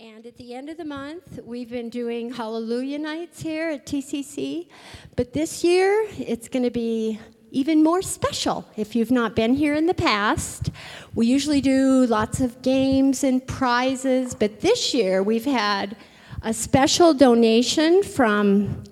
[0.00, 4.68] And at the end of the month, we've been doing Hallelujah nights here at TCC.
[5.16, 7.18] But this year, it's going to be
[7.50, 10.70] even more special if you've not been here in the past.
[11.16, 15.96] We usually do lots of games and prizes, but this year we've had
[16.42, 18.84] a special donation from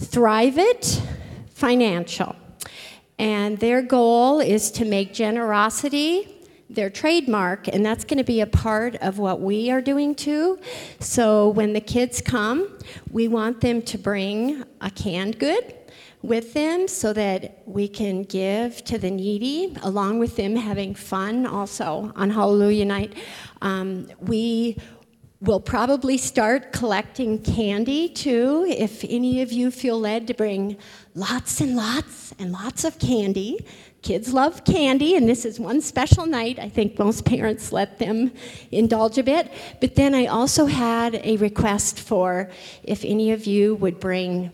[0.00, 1.02] Thrivent
[1.50, 2.34] Financial.
[3.18, 6.31] And their goal is to make generosity
[6.74, 10.58] their trademark, and that's going to be a part of what we are doing too.
[11.00, 12.78] So when the kids come,
[13.10, 15.74] we want them to bring a canned good
[16.22, 21.46] with them so that we can give to the needy, along with them having fun
[21.46, 23.14] also on Hallelujah Night.
[23.60, 24.76] Um, we
[25.40, 28.64] will probably start collecting candy too.
[28.68, 30.76] If any of you feel led to bring
[31.16, 33.66] lots and lots and lots of candy,
[34.02, 36.58] kids love candy, and this is one special night.
[36.58, 38.32] I think most parents let them
[38.70, 39.52] indulge a bit.
[39.80, 42.50] But then I also had a request for
[42.82, 44.52] if any of you would bring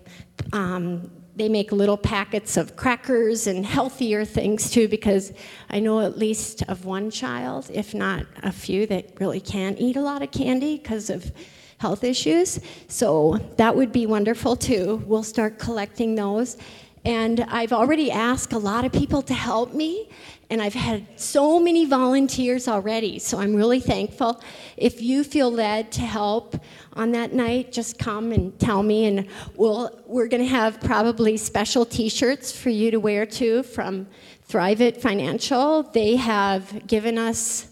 [0.53, 5.33] um, they make little packets of crackers and healthier things too, because
[5.71, 9.95] I know at least of one child, if not a few, that really can't eat
[9.95, 11.31] a lot of candy because of
[11.79, 12.59] health issues.
[12.89, 15.01] So that would be wonderful too.
[15.07, 16.57] We'll start collecting those.
[17.05, 20.11] And I've already asked a lot of people to help me,
[20.51, 24.43] and I've had so many volunteers already, so I'm really thankful.
[24.77, 26.57] If you feel led to help
[26.95, 31.37] on that night, just come and tell me, and we'll, we're going to have probably
[31.37, 34.07] special t shirts for you to wear too from
[34.49, 35.83] Thrivent Financial.
[35.83, 37.69] They have given us,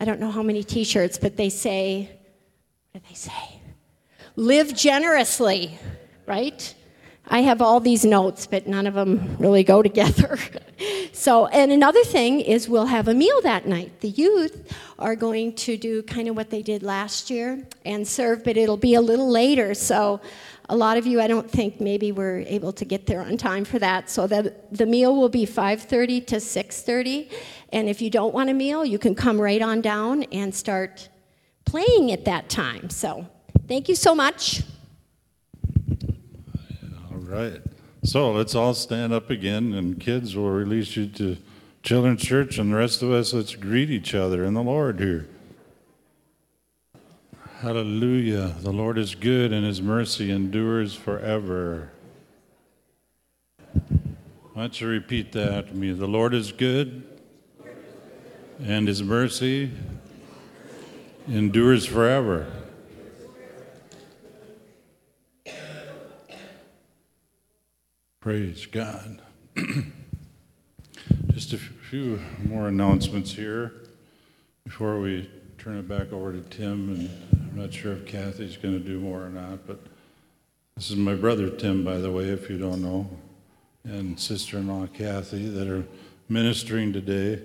[0.00, 2.10] I don't know how many t shirts, but they say,
[2.92, 3.60] what do they say?
[4.36, 5.78] Live generously,
[6.26, 6.74] right?
[7.32, 10.38] I have all these notes, but none of them really go together.
[11.14, 14.00] so, and another thing is we'll have a meal that night.
[14.02, 18.44] The youth are going to do kind of what they did last year and serve,
[18.44, 19.72] but it'll be a little later.
[19.72, 20.20] So,
[20.68, 23.64] a lot of you, I don't think maybe we're able to get there on time
[23.64, 24.10] for that.
[24.10, 27.30] So the, the meal will be 5:30 to 6:30,
[27.72, 31.08] and if you don't want a meal, you can come right on down and start
[31.64, 32.90] playing at that time.
[32.90, 33.26] So,
[33.68, 34.62] thank you so much
[37.32, 37.60] right.
[38.04, 41.36] So let's all stand up again, and kids will release you to
[41.82, 45.28] Children's Church, and the rest of us, let's greet each other in the Lord here.
[47.60, 48.54] Hallelujah.
[48.60, 51.90] The Lord is good, and his mercy endures forever.
[54.52, 55.92] Why don't you repeat that after me?
[55.92, 57.04] The Lord is good,
[58.60, 59.70] and his mercy
[61.28, 62.52] endures forever.
[68.22, 69.20] Praise God.
[71.32, 73.72] Just a few more announcements here
[74.62, 75.28] before we
[75.58, 76.94] turn it back over to Tim.
[76.94, 79.80] And I'm not sure if Kathy's going to do more or not, but
[80.76, 83.10] this is my brother Tim, by the way, if you don't know,
[83.82, 85.84] and sister in law Kathy that are
[86.28, 87.42] ministering today.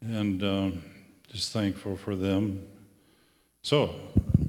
[0.00, 0.84] And um,
[1.32, 2.64] just thankful for them.
[3.62, 3.96] So,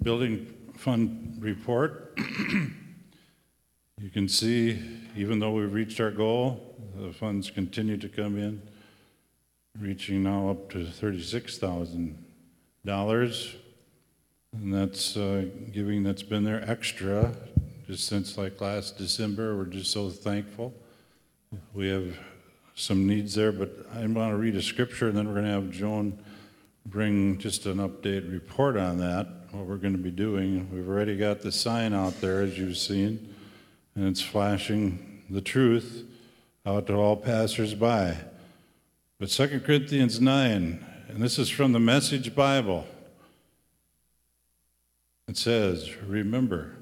[0.03, 2.15] building fund report.
[3.99, 8.61] you can see even though we've reached our goal, the funds continue to come in,
[9.79, 13.55] reaching now up to $36,000.
[14.53, 17.33] And that's uh, giving that's been there extra
[17.87, 19.57] just since like last December.
[19.57, 20.71] We're just so thankful.
[21.73, 22.15] We have
[22.75, 25.51] some needs there, but I want to read a scripture and then we're going to
[25.51, 26.19] have Joan
[26.85, 30.69] bring just an update report on that, what we're going to be doing.
[30.71, 33.33] We've already got the sign out there, as you've seen,
[33.95, 36.05] and it's flashing the truth
[36.65, 38.17] out to all passersby.
[39.19, 42.85] But 2 Corinthians 9, and this is from the Message Bible,
[45.27, 46.75] it says, Remember,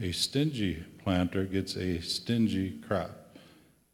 [0.00, 3.36] a stingy planter gets a stingy crop.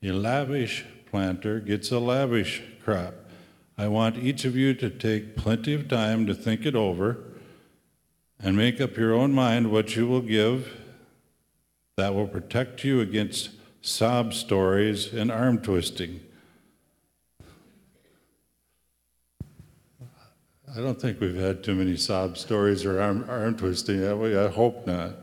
[0.03, 3.15] A lavish planter gets a lavish crop.
[3.77, 7.19] I want each of you to take plenty of time to think it over
[8.41, 10.81] and make up your own mind what you will give
[11.97, 13.51] that will protect you against
[13.85, 16.19] sob stories, and arm twisting.
[20.75, 24.37] I don't think we've had too many sob stories or arm, arm twisting, have we?
[24.39, 25.17] I hope not.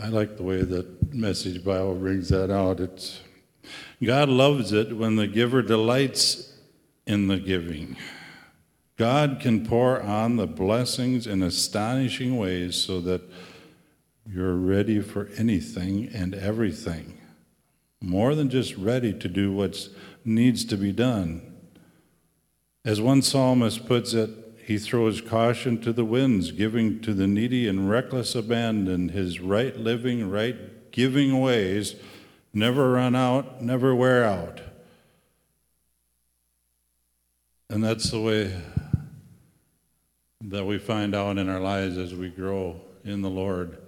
[0.00, 2.80] I like the way that Message Bible brings that out.
[2.80, 3.20] It's
[4.04, 6.52] God loves it when the giver delights
[7.06, 7.96] in the giving.
[8.98, 13.22] God can pour on the blessings in astonishing ways so that
[14.32, 17.18] you're ready for anything and everything.
[18.00, 19.88] More than just ready to do what
[20.24, 21.56] needs to be done.
[22.84, 24.30] As one psalmist puts it,
[24.64, 29.08] He throws caution to the winds, giving to the needy in reckless abandon.
[29.08, 31.96] His right living, right giving ways
[32.54, 34.60] never run out, never wear out.
[37.68, 38.62] And that's the way
[40.42, 43.79] that we find out in our lives as we grow in the Lord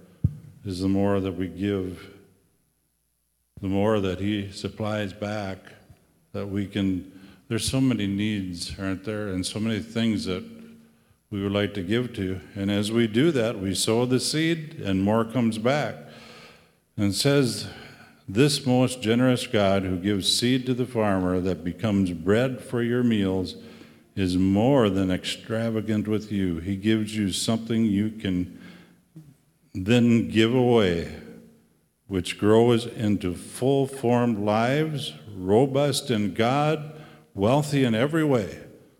[0.65, 2.09] is the more that we give,
[3.61, 5.59] the more that He supplies back,
[6.31, 7.11] that we can.
[7.47, 9.27] There's so many needs, aren't there?
[9.27, 10.43] And so many things that
[11.29, 12.39] we would like to give to.
[12.55, 15.95] And as we do that, we sow the seed and more comes back.
[16.95, 17.67] And says,
[18.27, 23.03] This most generous God who gives seed to the farmer that becomes bread for your
[23.03, 23.55] meals
[24.15, 26.59] is more than extravagant with you.
[26.59, 28.59] He gives you something you can
[29.73, 31.15] then give away,
[32.07, 37.01] which grows into full formed lives, robust in God,
[37.33, 38.59] wealthy in every way,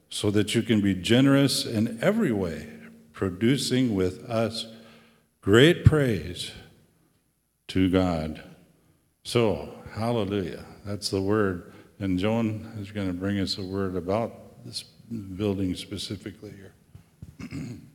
[0.09, 2.67] so that you can be generous in every way,
[3.11, 4.67] producing with us
[5.41, 6.51] great praise
[7.67, 8.43] to God.
[9.23, 10.65] So, hallelujah.
[10.85, 11.71] That's the word.
[11.99, 16.73] And Joan is going to bring us a word about this building specifically here.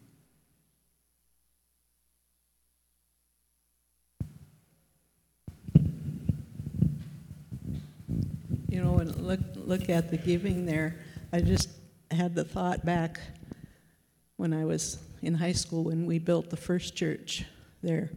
[8.79, 11.01] You know, and look, look at the giving there.
[11.33, 11.69] I just
[12.13, 13.19] had the thought back
[14.37, 17.45] when I was in high school when we built the first church
[17.83, 18.09] there.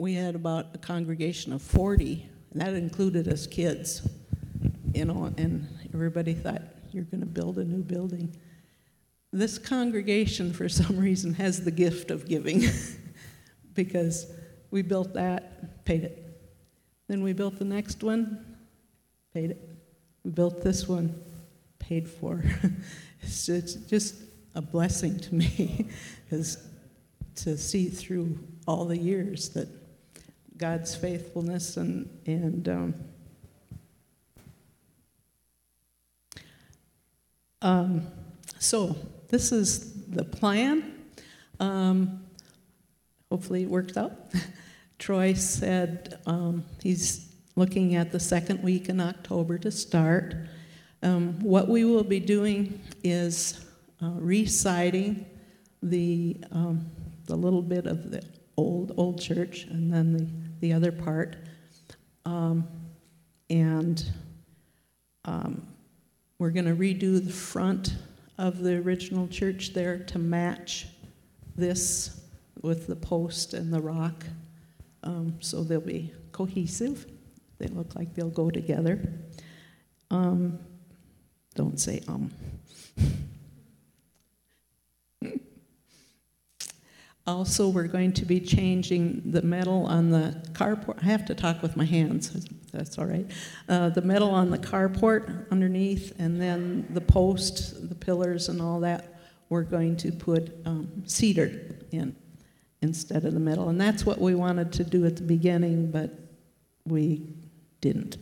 [0.00, 4.04] We had about a congregation of 40, and that included us kids,
[4.92, 8.36] you know, and everybody thought, you're going to build a new building.
[9.32, 12.64] This congregation, for some reason, has the gift of giving
[13.74, 14.26] because
[14.72, 16.24] we built that, paid it.
[17.06, 18.45] Then we built the next one,
[19.36, 19.58] paid.
[20.24, 21.22] We built this one,
[21.78, 22.42] paid for.
[23.20, 24.14] it's, it's just
[24.54, 25.88] a blessing to me
[26.30, 26.56] is
[27.34, 29.68] to see through all the years that
[30.56, 32.94] God's faithfulness and, and um,
[37.60, 38.06] um,
[38.58, 38.96] so
[39.28, 40.94] this is the plan.
[41.60, 42.24] Um,
[43.30, 44.12] hopefully it works out.
[44.98, 47.25] Troy said um, he's
[47.56, 50.34] looking at the second week in October to start.
[51.02, 53.64] Um, what we will be doing is
[54.02, 55.26] uh, reciting
[55.82, 56.86] the, um,
[57.24, 58.22] the little bit of the
[58.58, 60.28] old, old church and then the,
[60.60, 61.36] the other part.
[62.26, 62.68] Um,
[63.48, 64.04] and
[65.24, 65.66] um,
[66.38, 67.94] we're going to redo the front
[68.36, 70.88] of the original church there to match
[71.56, 72.20] this
[72.60, 74.24] with the post and the rock.
[75.02, 77.06] Um, so they'll be cohesive.
[77.58, 79.00] They look like they'll go together.
[80.10, 80.58] Um,
[81.54, 82.30] don't say um.
[87.26, 91.02] also, we're going to be changing the metal on the carport.
[91.02, 93.28] I have to talk with my hands, that's all right.
[93.68, 98.80] Uh, the metal on the carport underneath, and then the post, the pillars, and all
[98.80, 99.14] that,
[99.48, 102.14] we're going to put um, cedar in
[102.82, 103.70] instead of the metal.
[103.70, 106.10] And that's what we wanted to do at the beginning, but
[106.84, 107.22] we
[107.86, 108.16] didn't.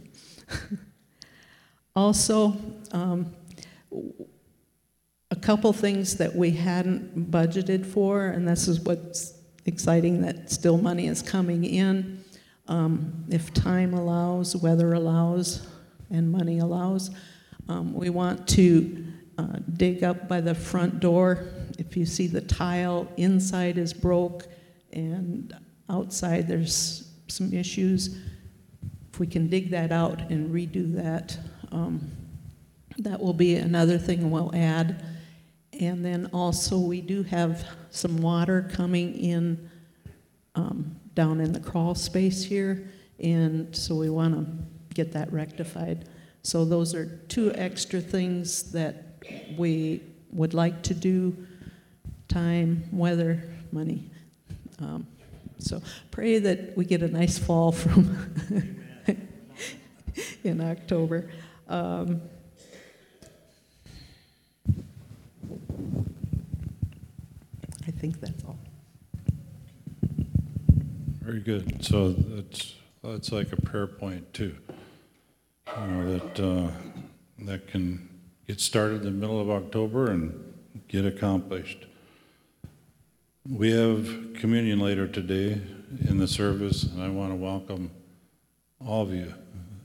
[1.96, 2.56] also,
[2.92, 3.34] um,
[5.30, 10.76] a couple things that we hadn't budgeted for, and this is what's exciting that still
[10.76, 12.22] money is coming in.
[12.68, 15.66] Um, if time allows, weather allows,
[16.10, 17.10] and money allows,
[17.68, 19.06] um, we want to
[19.38, 21.48] uh, dig up by the front door.
[21.78, 24.46] If you see the tile inside is broke
[24.92, 25.54] and
[25.88, 28.18] outside there's some issues,
[29.14, 31.38] if we can dig that out and redo that,
[31.70, 32.10] um,
[32.98, 35.04] that will be another thing we'll add.
[35.78, 39.70] And then also, we do have some water coming in
[40.56, 42.90] um, down in the crawl space here,
[43.20, 46.08] and so we want to get that rectified.
[46.42, 49.22] So, those are two extra things that
[49.56, 50.02] we
[50.32, 51.36] would like to do
[52.26, 54.10] time, weather, money.
[54.80, 55.06] Um,
[55.58, 55.80] so,
[56.10, 58.80] pray that we get a nice fall from
[60.44, 61.30] in October.
[61.68, 62.20] Um,
[67.86, 68.58] I think that's all.
[71.20, 71.84] Very good.
[71.84, 74.56] So that's, that's like a prayer point too.
[75.80, 76.70] You know, that, uh,
[77.46, 78.08] that can
[78.46, 80.54] get started in the middle of October and
[80.88, 81.86] get accomplished.
[83.48, 85.60] We have communion later today
[86.08, 87.90] in the service, and I want to welcome
[88.80, 89.34] all of you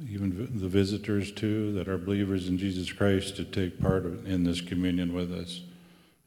[0.09, 4.59] even the visitors too, that are believers in Jesus Christ, to take part in this
[4.59, 5.61] communion with us.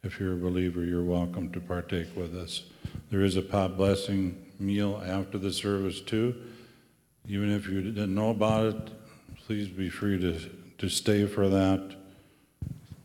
[0.05, 2.65] If you're a believer, you're welcome to partake with us.
[3.11, 6.35] There is a pot blessing meal after the service too.
[7.29, 8.91] Even if you didn't know about it,
[9.47, 10.39] please be free to,
[10.79, 11.97] to stay for that.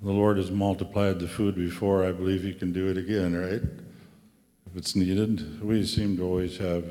[0.02, 2.06] The Lord has multiplied the food before.
[2.06, 3.62] I believe He can do it again, right?
[3.62, 5.64] If it's needed.
[5.64, 6.86] We seem to always have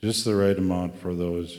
[0.00, 1.58] just the right amount for those.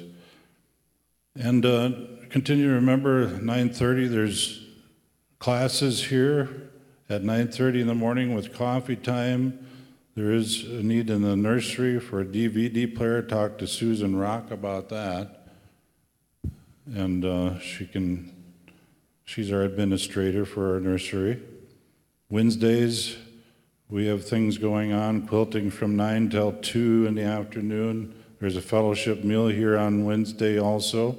[1.36, 1.92] And uh,
[2.30, 4.08] continue to remember 9:30.
[4.08, 4.68] There's
[5.40, 6.70] classes here
[7.10, 9.66] at 9:30 in the morning with coffee time.
[10.16, 13.24] There is a need in the nursery for a DVD player.
[13.24, 15.48] Talk to Susan Rock about that,
[16.86, 18.32] and uh, she can.
[19.26, 21.42] She's our administrator for our nursery.
[22.30, 23.16] Wednesdays,
[23.90, 28.14] we have things going on, quilting from 9 till 2 in the afternoon.
[28.44, 31.16] There's a fellowship meal here on Wednesday also.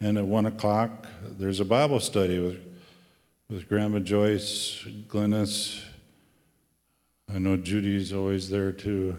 [0.00, 2.58] And at 1 o'clock, there's a Bible study with,
[3.50, 5.82] with Grandma Joyce, Glennis.
[7.30, 9.14] I know Judy's always there too.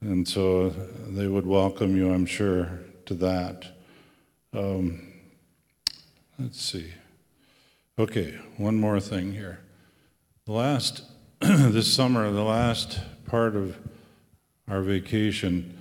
[0.00, 0.68] And so
[1.08, 3.64] they would welcome you, I'm sure, to that.
[4.52, 5.12] Um,
[6.38, 6.92] let's see.
[7.98, 9.58] Okay, one more thing here.
[10.46, 11.02] The last,
[11.40, 13.76] this summer, the last part of
[14.68, 15.73] our vacation,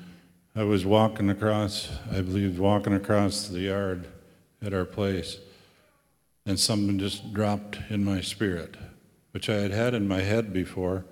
[0.55, 4.05] I was walking across, I believe, walking across the yard
[4.61, 5.39] at our place,
[6.45, 8.75] and something just dropped in my spirit,
[9.31, 11.05] which I had had in my head before,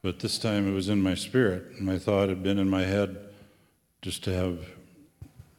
[0.00, 1.78] but this time it was in my spirit.
[1.78, 3.18] My thought had been in my head
[4.00, 4.60] just to have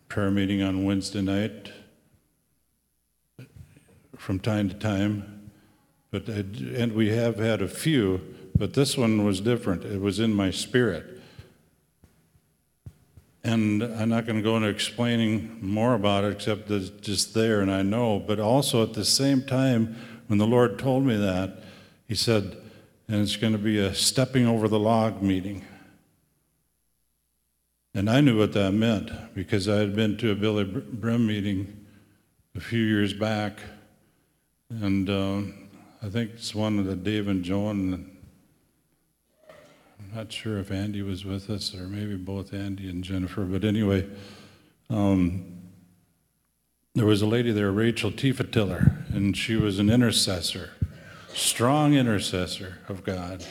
[0.07, 1.71] prayer meeting on Wednesday night
[4.17, 5.51] from time to time,
[6.09, 8.19] but and we have had a few,
[8.57, 9.83] but this one was different.
[9.85, 11.14] It was in my spirit.
[13.45, 17.35] And I'm not going to go into explaining more about it except that it's just
[17.35, 18.17] there and I know.
[18.17, 21.59] But also at the same time, when the Lord told me that,
[22.07, 22.57] He said,
[23.07, 25.63] and it's going to be a stepping over the log meeting.
[27.93, 31.85] And I knew what that meant because I had been to a Billye Brim meeting
[32.55, 33.59] a few years back.
[34.71, 35.41] And uh,
[36.01, 38.14] I think it's one that Dave and Joan
[40.15, 44.07] not sure if Andy was with us or maybe both Andy and Jennifer, but anyway,
[44.89, 45.60] um,
[46.93, 50.69] there was a lady there, Rachel Tiller, and she was an intercessor,
[51.34, 53.45] strong intercessor of God.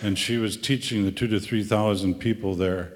[0.00, 2.92] And she was teaching the two to 3,000 people there.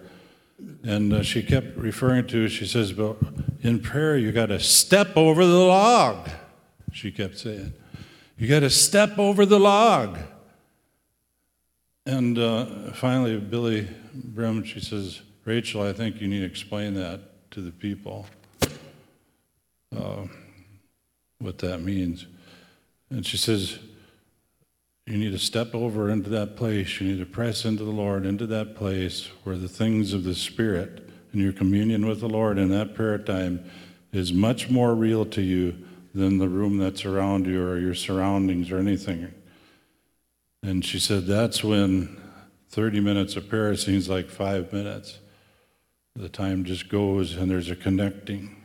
[0.85, 3.17] And uh, she kept referring to, she says, but
[3.63, 6.31] in prayer, you got to step over the log.
[6.93, 7.73] She kept saying,
[8.39, 10.19] You got to step over the log.
[12.07, 17.51] And uh, finally, Billye Brim, she says, Rachel, I think you need to explain that
[17.51, 18.27] to the people,
[19.97, 20.27] uh,
[21.41, 22.27] what that means.
[23.11, 23.81] And she says,
[25.07, 27.01] you need to step over into that place.
[27.01, 30.35] You need to press into the Lord, into that place where the things of the
[30.35, 33.69] Spirit and your communion with the Lord in that prayer time
[34.13, 35.77] is much more real to you
[36.15, 39.33] than the room that's around you or your surroundings or anything.
[40.67, 42.21] And she said, That's when
[42.71, 45.21] 30 minutes of prayer seems like five minutes.
[46.17, 48.65] The time just goes and there's a connecting.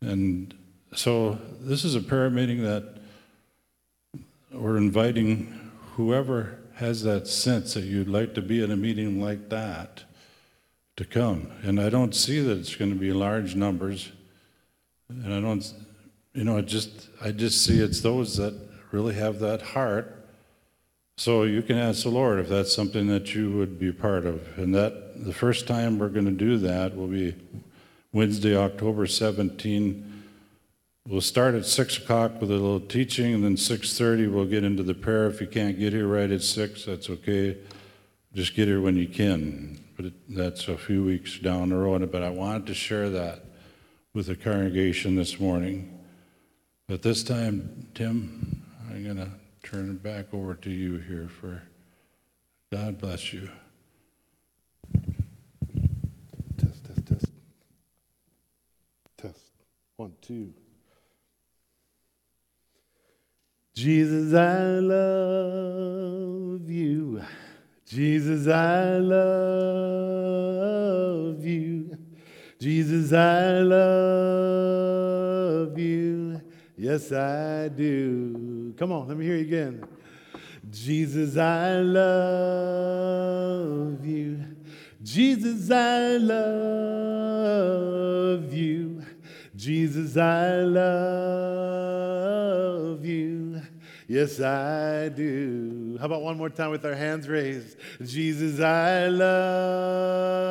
[0.00, 0.52] And
[0.92, 2.96] so this is a prayer meeting that
[4.50, 9.50] we're inviting whoever has that sense that you'd like to be in a meeting like
[9.50, 10.02] that
[10.96, 11.52] to come.
[11.62, 14.10] And I don't see that it's going to be large numbers.
[15.08, 15.64] And I don't,
[16.34, 18.54] you know, it just, I just see it's those that
[18.90, 20.17] really have that heart
[21.18, 24.56] so you can ask the Lord if that's something that you would be part of.
[24.56, 27.34] And that the first time we're going to do that will be
[28.12, 30.22] Wednesday, October 17.
[31.08, 34.84] We'll start at six o'clock with a little teaching, and then 6:30 we'll get into
[34.84, 35.26] the prayer.
[35.26, 37.56] If you can't get here right at six, that's okay.
[38.32, 39.84] Just get here when you can.
[39.96, 42.12] But it, that's a few weeks down the road.
[42.12, 43.44] But I wanted to share that
[44.14, 45.98] with the congregation this morning.
[46.86, 49.30] But this time, Tim, I'm going to
[49.70, 51.62] turn it back over to you here for
[52.72, 53.50] God bless you.
[56.56, 57.26] Test, test, test.
[59.18, 59.50] Test.
[59.96, 60.54] One, two.
[63.74, 67.22] Jesus, I love you.
[67.84, 70.24] Jesus, I love
[71.44, 71.98] you.
[72.58, 74.98] Jesus, I love
[75.78, 76.40] you.
[76.80, 78.72] Yes, I do.
[78.76, 79.82] Come on, let me hear you again.
[80.70, 83.26] Jesus, I love
[84.06, 84.44] you.
[85.02, 86.54] Jesus, I love
[88.54, 89.02] you.
[89.56, 91.84] Jesus, I love
[93.04, 93.60] you.
[94.06, 95.96] Yes, I do.
[95.98, 97.76] How about one more time with our hands raised?
[98.00, 100.46] Jesus, I love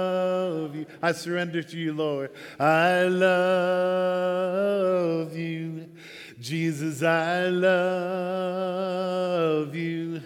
[0.75, 0.85] you.
[1.01, 2.31] I surrender to you, Lord.
[2.59, 4.57] I love
[5.37, 5.87] you.
[6.39, 8.53] Jesus, I love
[9.73, 10.21] you.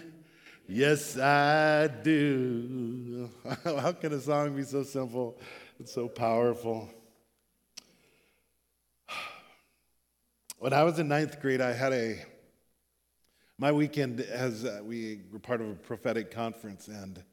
[0.67, 3.29] Yes, I do.
[3.63, 5.39] How can a song be so simple
[5.79, 6.89] and so powerful?
[10.59, 12.23] When I was in ninth grade, I had a
[13.57, 17.23] my weekend as uh, we were part of a prophetic conference, and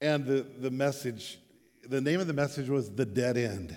[0.00, 1.40] and the the message,
[1.86, 3.76] the name of the message was the dead end.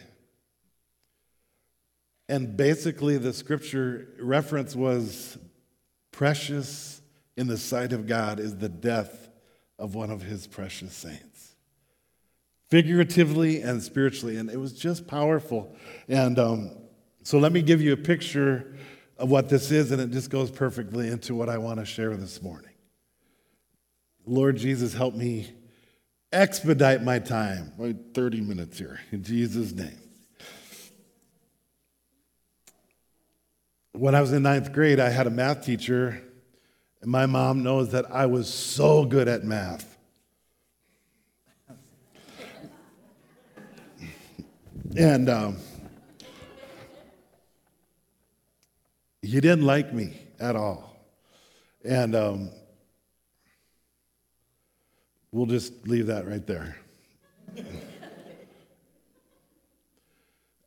[2.32, 5.38] And basically, the scripture reference was
[6.12, 7.02] precious
[7.36, 9.28] in the sight of God is the death
[9.78, 11.58] of one of his precious saints,
[12.70, 14.38] figuratively and spiritually.
[14.38, 15.76] And it was just powerful.
[16.08, 16.72] And um,
[17.22, 18.78] so, let me give you a picture
[19.18, 22.16] of what this is, and it just goes perfectly into what I want to share
[22.16, 22.72] this morning.
[24.26, 25.52] Lord Jesus, help me
[26.32, 30.01] expedite my time, my 30 minutes here, in Jesus' name.
[33.94, 36.24] When I was in ninth grade, I had a math teacher,
[37.02, 39.98] and my mom knows that I was so good at math.
[44.96, 45.58] and um,
[49.22, 50.96] he didn't like me at all.
[51.84, 52.50] And um,
[55.32, 56.78] we'll just leave that right there.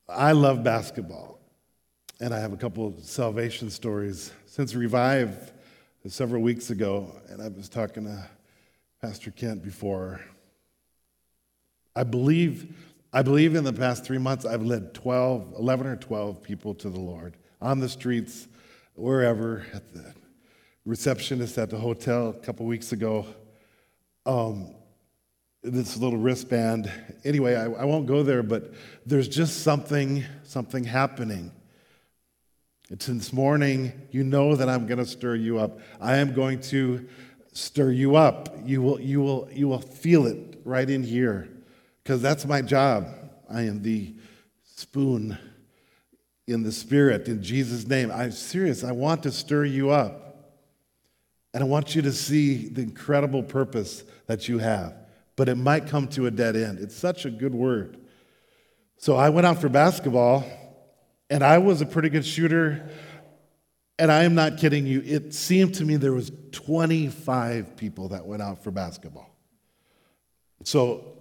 [0.09, 1.34] I love basketball
[2.25, 4.33] and I have a couple of salvation stories.
[4.47, 5.53] Since Revive
[6.07, 8.27] several weeks ago, and I was talking to
[9.03, 10.23] Pastor Kent before,
[11.95, 12.75] I believe,
[13.13, 16.89] I believe in the past three months I've led 12, 11 or 12 people to
[16.89, 18.49] the Lord on the streets,
[18.95, 20.15] wherever, at the
[20.87, 23.27] receptionist at the hotel a couple weeks ago.
[24.25, 24.75] Um,
[25.63, 26.91] this little wristband.
[27.23, 28.73] Anyway, I, I won't go there, but
[29.05, 31.53] there's just something, something happening
[32.91, 35.81] it's this morning, you know that I'm going to stir you up.
[36.01, 37.09] I am going to
[37.53, 38.55] stir you up.
[38.65, 41.49] You will, you will, you will feel it right in here
[42.03, 43.09] because that's my job.
[43.51, 44.15] I am the
[44.65, 45.39] spoon
[46.47, 48.11] in the spirit in Jesus' name.
[48.11, 48.85] I'm serious.
[48.85, 50.21] I want to stir you up.
[51.55, 54.95] And I want you to see the incredible purpose that you have.
[55.37, 56.81] But it might come to a dead end.
[56.81, 57.97] It's such a good word.
[58.99, 60.45] So I went out for basketball
[61.35, 62.89] and I was a pretty good shooter.
[63.99, 65.03] And I am not kidding you.
[65.05, 69.29] It seemed to me there was 25 people that went out for basketball.
[70.63, 71.17] So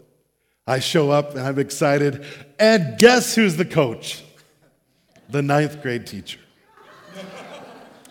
[0.68, 2.24] I show up and I'm excited.
[2.60, 4.24] And guess who's the coach?
[5.30, 6.40] The ninth grade teacher.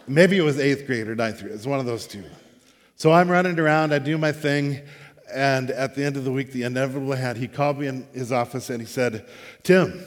[0.08, 1.54] Maybe it was eighth grade or ninth grade.
[1.54, 2.24] It's one of those two.
[2.96, 4.80] So I'm running around, I do my thing,
[5.32, 8.32] and at the end of the week, the inevitable had, he called me in his
[8.32, 9.28] office and he said,
[9.62, 10.04] Tim,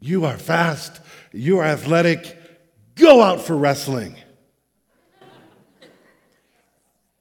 [0.00, 1.00] you are fast.
[1.32, 2.36] You are athletic.
[2.94, 4.16] Go out for wrestling.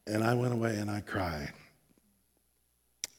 [0.07, 1.51] And I went away and I cried.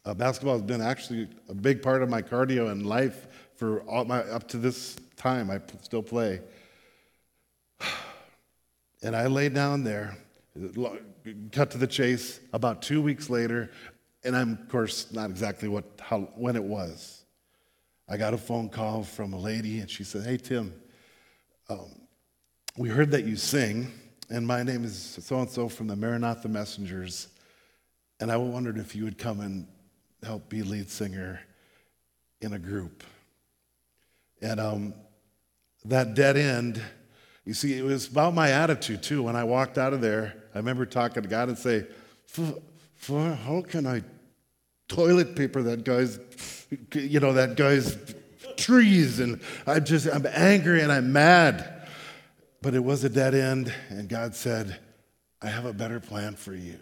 [0.05, 4.05] Uh, basketball has been actually a big part of my cardio and life for all
[4.05, 5.51] my up to this time.
[5.51, 6.41] I still play.
[9.03, 10.17] And I lay down there,
[11.53, 12.41] cut to the chase.
[12.55, 13.71] About two weeks later,
[14.25, 17.16] and I'm of course not exactly what how when it was.
[18.09, 20.73] I got a phone call from a lady, and she said, Hey, Tim,
[21.69, 22.01] um,
[22.77, 23.91] we heard that you sing,
[24.31, 27.29] and my name is so and so from the Maranatha Messengers,
[28.21, 29.67] and I wondered if you would come and
[30.23, 31.41] help be lead singer
[32.41, 33.03] in a group.
[34.41, 34.95] And um,
[35.85, 36.81] that dead end,
[37.45, 39.23] you see, it was about my attitude too.
[39.23, 41.87] When I walked out of there, I remember talking to God and say,
[42.27, 42.55] for,
[42.95, 44.03] for how can I
[44.89, 46.19] toilet paper that guy's
[46.93, 47.97] you know, that guy's
[48.57, 49.21] trees.
[49.21, 51.73] And I just, I'm angry and I'm mad.
[52.63, 53.73] But it was a dead end.
[53.89, 54.79] And God said,
[55.41, 56.79] I have a better plan for you.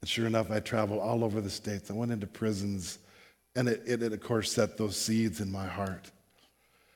[0.00, 1.90] And sure enough, I traveled all over the States.
[1.90, 2.98] I went into prisons.
[3.56, 6.10] And it, it, it of course, set those seeds in my heart.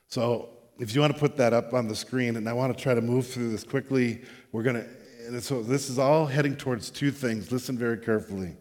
[0.07, 2.81] So if you want to put that up on the screen, and I want to
[2.81, 4.87] try to move through this quickly, we're going to,
[5.27, 7.51] and so this is all heading towards two things.
[7.51, 8.55] Listen very carefully.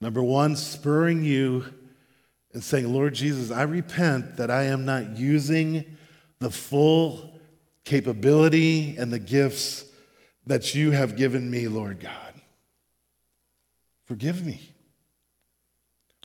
[0.00, 1.66] Number one, spurring you
[2.52, 5.84] and saying, Lord Jesus, I repent that I am not using
[6.38, 7.38] the full
[7.84, 9.84] capability and the gifts
[10.46, 12.34] that you have given me, Lord God.
[14.06, 14.60] Forgive me.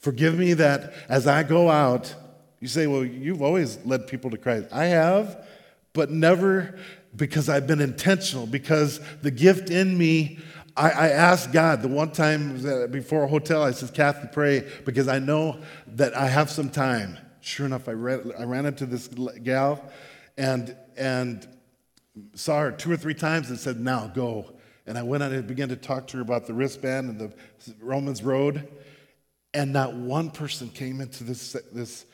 [0.02, 2.16] Forgive me that as I go out
[2.66, 4.68] You say, well, you've always led people to Christ.
[4.72, 5.46] I have,
[5.94, 6.80] but never
[7.16, 10.40] because I've been intentional, because the gift in me,
[10.78, 15.08] I, I asked God the one time before a hotel, I said, Kathy, pray, because
[15.08, 17.18] I know that I have some time.
[17.40, 19.90] Sure enough, I ran, I ran into this gal
[20.38, 21.48] and, and
[22.34, 24.52] saw her two or three times and said, now go.
[24.86, 27.34] And I went on and began to talk to her about the wristband and the
[27.80, 28.68] Romans Road.
[29.54, 32.06] And not one person came into this, this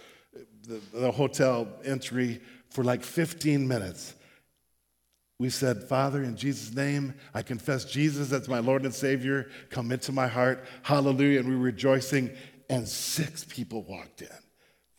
[0.67, 4.13] the, the hotel entry for like 15 minutes.
[5.41, 9.49] We said, Father, in Jesus' name, I confess Jesus as my Lord and Savior.
[9.71, 10.63] Come into my heart.
[10.83, 11.39] Hallelujah.
[11.39, 12.29] And we were rejoicing.
[12.69, 14.27] And six people walked in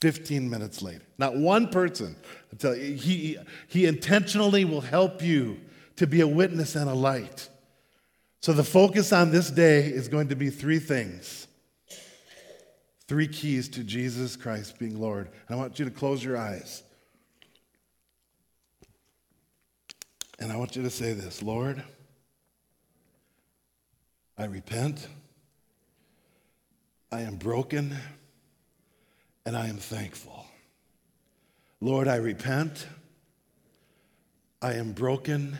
[0.00, 1.04] 15 minutes later.
[1.16, 2.16] Not one person.
[2.60, 5.60] You, he, he intentionally will help you
[5.94, 7.48] to be a witness and a light.
[8.40, 11.46] So the focus on this day is going to be three things.
[13.06, 15.28] Three keys to Jesus Christ being Lord.
[15.46, 16.82] And I want you to close your eyes.
[20.42, 21.80] And I want you to say this Lord,
[24.36, 25.06] I repent.
[27.12, 27.94] I am broken
[29.46, 30.46] and I am thankful.
[31.80, 32.88] Lord, I repent.
[34.60, 35.56] I am broken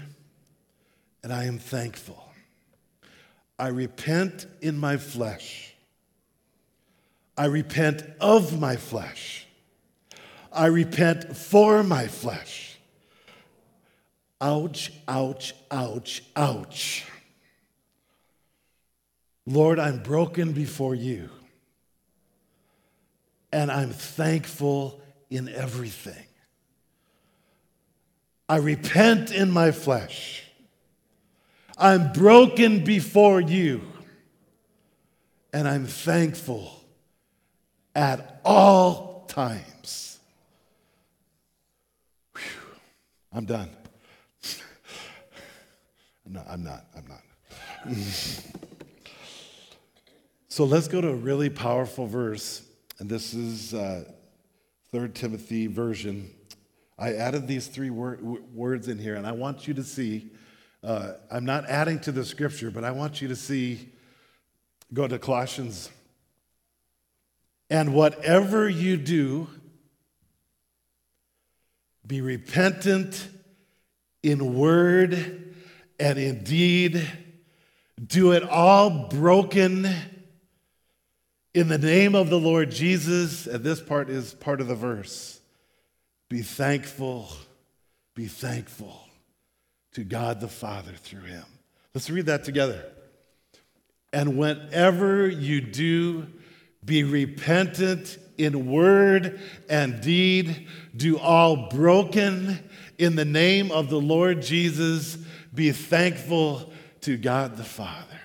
[1.22, 2.32] and I am thankful.
[3.60, 5.74] I repent in my flesh.
[7.38, 9.46] I repent of my flesh.
[10.52, 12.71] I repent for my flesh.
[14.42, 17.06] Ouch, ouch, ouch, ouch.
[19.46, 21.30] Lord, I'm broken before you.
[23.52, 25.00] And I'm thankful
[25.30, 26.26] in everything.
[28.48, 30.42] I repent in my flesh.
[31.78, 33.82] I'm broken before you.
[35.52, 36.82] And I'm thankful
[37.94, 40.18] at all times.
[42.34, 42.42] Whew.
[43.32, 43.70] I'm done.
[46.26, 47.96] I'm I'm not, I'm not.
[50.48, 52.62] so let's go to a really powerful verse,
[52.98, 54.04] and this is uh,
[54.90, 56.30] 3 Timothy version.
[56.98, 58.18] I added these three wor-
[58.54, 60.30] words in here, and I want you to see.
[60.84, 63.88] Uh, I'm not adding to the scripture, but I want you to see.
[64.92, 65.88] Go to Colossians
[67.72, 69.48] and whatever you do,
[72.06, 73.30] be repentant
[74.22, 75.41] in word
[76.02, 77.08] and indeed.
[78.04, 79.88] Do it all broken
[81.54, 83.46] in the name of the Lord Jesus.
[83.46, 85.40] And this part is part of the verse.
[86.28, 87.28] Be thankful,
[88.16, 88.98] be thankful
[89.92, 91.44] to God the Father through him.
[91.94, 92.84] Let's read that together.
[94.12, 96.26] And whenever you do,
[96.84, 100.66] be repentant in word and deed.
[100.96, 102.58] Do all broken
[102.98, 105.18] in the name of the Lord Jesus.
[105.54, 108.20] Be thankful to God the Father.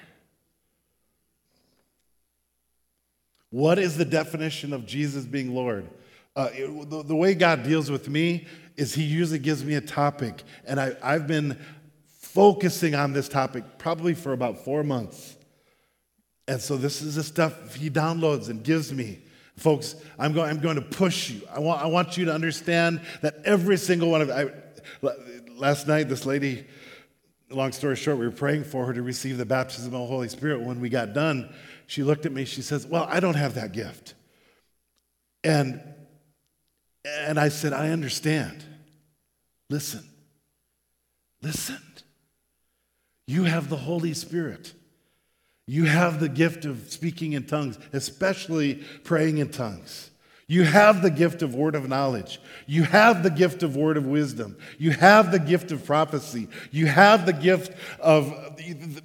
[3.50, 5.88] What is the definition of Jesus being Lord?
[6.36, 9.82] Uh, it, the, the, way God deals with me is He usually gives me a
[9.82, 11.58] topic, and I, I've been
[12.20, 15.36] focusing on this topic probably for about four months.
[16.48, 19.20] And so this is the stuff he downloads and gives me.
[19.58, 21.42] Folks, I'm going, I'm going to push you.
[21.52, 24.52] I want, I want you to understand that every single one of I,
[25.58, 26.68] last night, this lady,
[27.50, 30.30] long story short, we were praying for her to receive the baptism of the Holy
[30.30, 30.62] Spirit.
[30.62, 31.54] When we got done,
[31.86, 34.14] she looked at me, she says, Well, I don't have that gift.
[35.44, 35.82] And
[37.06, 38.64] and I said, I understand.
[39.70, 40.04] Listen.
[41.42, 41.82] Listen.
[43.28, 44.74] You have the Holy Spirit.
[45.68, 50.12] You have the gift of speaking in tongues, especially praying in tongues.
[50.50, 52.40] You have the gift of word of knowledge.
[52.68, 54.56] You have the gift of word of wisdom.
[54.78, 56.48] You have the gift of prophecy.
[56.72, 58.34] You have the gift of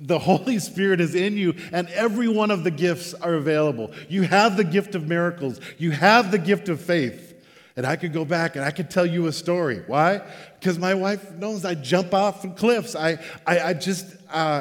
[0.01, 3.91] the Holy Spirit is in you, and every one of the gifts are available.
[4.09, 5.61] You have the gift of miracles.
[5.79, 7.31] You have the gift of faith.
[7.75, 9.83] And I could go back and I could tell you a story.
[9.87, 10.21] Why?
[10.61, 12.95] Because my wife knows I jump off from cliffs.
[12.95, 14.61] I, I, I just, uh,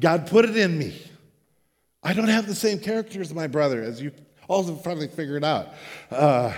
[0.00, 0.96] God put it in me.
[2.02, 4.12] I don't have the same character as my brother, as you
[4.48, 5.68] also probably figured out.
[6.10, 6.52] Uh,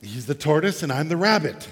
[0.00, 1.68] he's the tortoise and I'm the rabbit.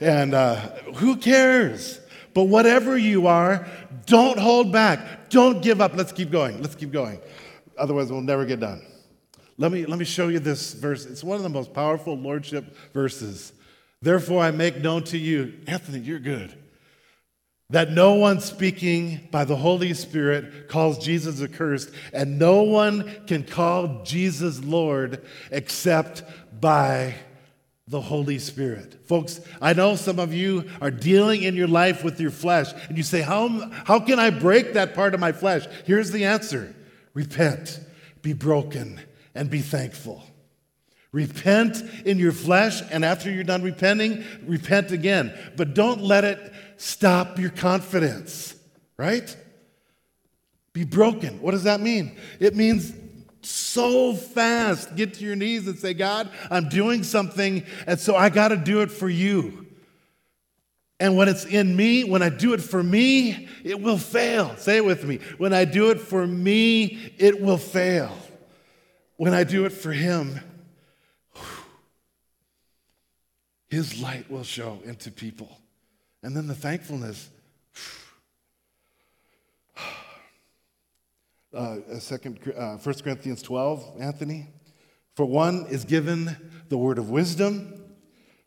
[0.00, 0.56] And uh,
[0.96, 2.00] who cares?
[2.32, 3.66] But whatever you are,
[4.06, 5.30] don't hold back.
[5.30, 5.94] Don't give up.
[5.94, 6.60] Let's keep going.
[6.60, 7.20] Let's keep going.
[7.78, 8.82] Otherwise, we'll never get done.
[9.56, 11.06] Let me, let me show you this verse.
[11.06, 13.52] It's one of the most powerful lordship verses.
[14.02, 16.54] Therefore, I make known to you, Anthony, you're good
[17.70, 23.42] that no one speaking by the Holy Spirit calls Jesus accursed, and no one can
[23.42, 26.22] call Jesus Lord except
[26.60, 27.14] by
[27.88, 29.06] the Holy Spirit.
[29.06, 32.96] Folks, I know some of you are dealing in your life with your flesh, and
[32.96, 33.48] you say, How,
[33.84, 35.66] how can I break that part of my flesh?
[35.86, 36.74] Here's the answer
[37.14, 37.80] repent,
[38.22, 39.00] be broken,
[39.34, 40.22] and be thankful.
[41.12, 45.32] Repent in your flesh, and after you're done repenting, repent again.
[45.56, 48.54] But don't let it stop your confidence,
[48.96, 49.36] right?
[50.72, 51.40] Be broken.
[51.40, 52.16] What does that mean?
[52.40, 52.92] It means
[53.42, 54.96] so fast.
[54.96, 58.56] Get to your knees and say, God, I'm doing something, and so I got to
[58.56, 59.66] do it for you.
[61.00, 64.56] And when it's in me, when I do it for me, it will fail.
[64.56, 65.18] Say it with me.
[65.38, 68.16] When I do it for me, it will fail.
[69.16, 70.40] When I do it for Him,
[73.68, 75.60] His light will show into people.
[76.24, 77.28] And then the thankfulness.
[81.54, 84.46] uh, second, uh, 1 Corinthians 12, Anthony.
[85.16, 86.34] For one is given
[86.70, 87.82] the word of wisdom,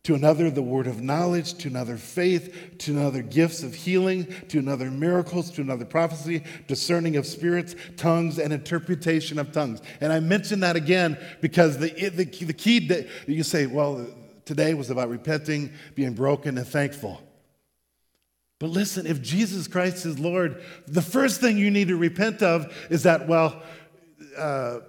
[0.04, 4.58] to another the word of knowledge, to another faith, to another gifts of healing, to
[4.58, 9.82] another miracles, to another prophecy, discerning of spirits, tongues, and interpretation of tongues.
[10.02, 14.08] And I mention that again because the, the, the key that you say, well,
[14.46, 17.22] today was about repenting, being broken, and thankful.
[18.60, 22.76] But listen, if Jesus Christ is Lord, the first thing you need to repent of
[22.89, 23.62] is that, well,
[24.36, 24.80] uh,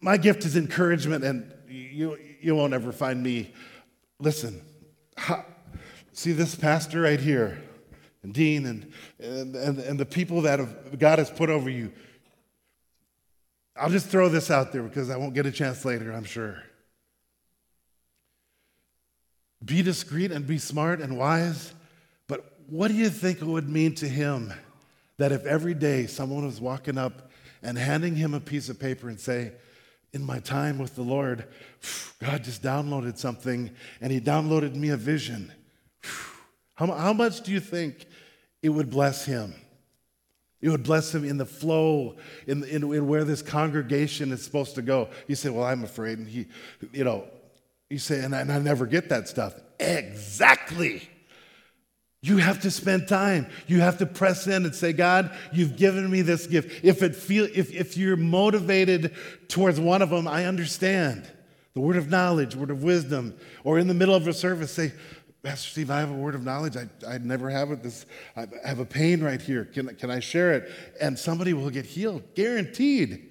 [0.00, 3.52] my gift is encouragement, and you, you won't ever find me.
[4.20, 4.62] Listen,
[5.16, 5.44] how,
[6.12, 7.60] see this pastor right here,
[8.22, 11.92] and Dean, and, and, and, and the people that have, God has put over you.
[13.74, 16.62] I'll just throw this out there because I won't get a chance later, I'm sure.
[19.64, 21.72] Be discreet and be smart and wise
[22.68, 24.52] what do you think it would mean to him
[25.16, 27.30] that if every day someone was walking up
[27.62, 29.52] and handing him a piece of paper and say,
[30.12, 31.46] in my time with the Lord,
[32.20, 35.52] God just downloaded something and he downloaded me a vision.
[36.74, 38.06] How, much do you think
[38.62, 39.52] it would bless him?
[40.60, 44.74] It would bless him in the flow, in, in, in, where this congregation is supposed
[44.76, 45.08] to go.
[45.26, 46.18] You say, Well, I'm afraid.
[46.18, 46.46] And he,
[46.92, 47.24] you know,
[47.88, 49.54] you say, and I, and I never get that stuff.
[49.78, 51.08] Exactly.
[52.28, 53.46] You have to spend time.
[53.66, 56.84] You have to press in and say, God, you've given me this gift.
[56.84, 59.14] If it feel if, if you're motivated
[59.48, 61.26] towards one of them, I understand.
[61.72, 64.92] The word of knowledge, word of wisdom, or in the middle of a service, say,
[65.42, 66.76] Pastor Steve, I have a word of knowledge.
[66.76, 67.82] I, I never have it.
[67.82, 68.04] This
[68.36, 69.64] I have a pain right here.
[69.64, 70.70] Can, can I share it?
[71.00, 73.30] And somebody will get healed, guaranteed.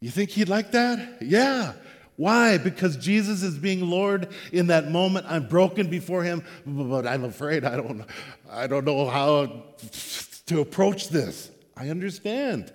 [0.00, 1.20] You think he'd like that?
[1.20, 1.72] Yeah.
[2.20, 2.58] Why?
[2.58, 5.24] Because Jesus is being Lord in that moment.
[5.26, 8.04] I'm broken before him, but I'm afraid I don't,
[8.50, 9.62] I don't know how
[10.44, 11.50] to approach this.
[11.78, 12.74] I understand.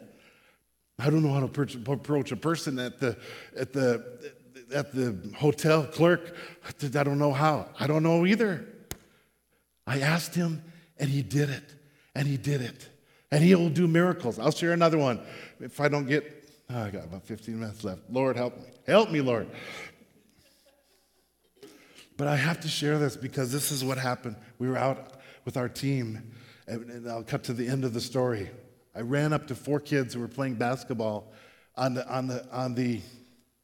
[0.97, 3.19] I don't know how to approach a person at the,
[3.55, 4.33] at the,
[4.73, 6.35] at the hotel clerk.
[6.81, 7.69] I don't know how.
[7.79, 8.65] I don't know either.
[9.85, 10.63] I asked him,
[10.97, 11.71] and he did it.
[12.15, 12.89] And he did it.
[13.29, 14.39] And he will do miracles.
[14.39, 15.19] I'll share another one
[15.59, 18.01] if I don't get Oh, I got about 15 minutes left.
[18.09, 18.63] Lord, help me.
[18.87, 19.47] Help me, Lord.
[22.17, 24.35] But I have to share this because this is what happened.
[24.57, 26.31] We were out with our team,
[26.65, 28.49] and I'll cut to the end of the story.
[28.95, 31.31] I ran up to four kids who were playing basketball
[31.75, 33.01] on the, on the, on the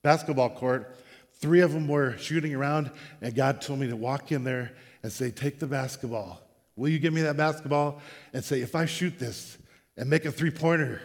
[0.03, 0.97] basketball court.
[1.35, 5.11] Three of them were shooting around, and God told me to walk in there and
[5.11, 6.39] say, Take the basketball.
[6.75, 8.01] Will you give me that basketball?
[8.33, 9.57] And say, If I shoot this
[9.97, 11.01] and make a three pointer,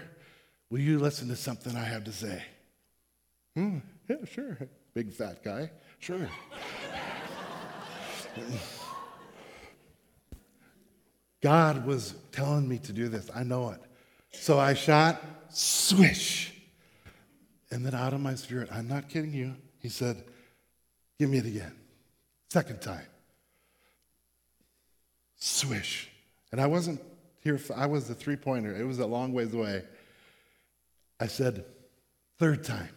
[0.71, 2.43] Will you listen to something I have to say?
[3.55, 4.59] Hmm, yeah, sure.
[4.95, 5.71] Big fat guy.
[5.99, 6.29] Sure.
[11.41, 13.31] God was telling me to do this.
[13.35, 13.81] I know it.
[14.33, 16.53] So I shot, swish.
[17.71, 20.25] And then out of my spirit, I'm not kidding you, he said,
[21.19, 21.73] Give me it again.
[22.51, 23.07] Second time.
[25.37, 26.11] Swish.
[26.53, 27.01] And I wasn't
[27.43, 28.75] here, I was the three pointer.
[28.77, 29.85] It was a long ways away.
[31.19, 31.65] I said,
[32.39, 32.91] third time.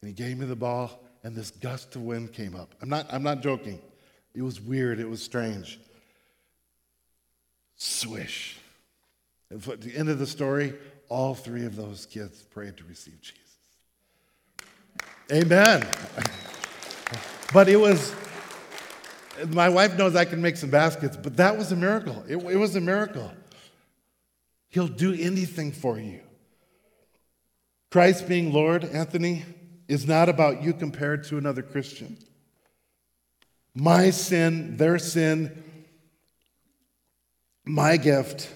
[0.00, 2.74] And he gave me the ball, and this gust of wind came up.
[2.80, 3.80] I'm not, I'm not joking.
[4.34, 5.80] It was weird, it was strange.
[7.76, 8.58] Swish.
[9.50, 10.74] And at the end of the story,
[11.08, 13.42] all three of those kids prayed to receive Jesus.
[15.32, 15.86] Amen.
[17.52, 18.14] but it was,
[19.48, 22.24] my wife knows I can make some baskets, but that was a miracle.
[22.28, 23.30] It, it was a miracle.
[24.68, 26.20] He'll do anything for you.
[27.90, 29.44] Christ being Lord, Anthony,
[29.88, 32.18] is not about you compared to another Christian.
[33.74, 35.62] My sin, their sin,
[37.64, 38.52] my gift.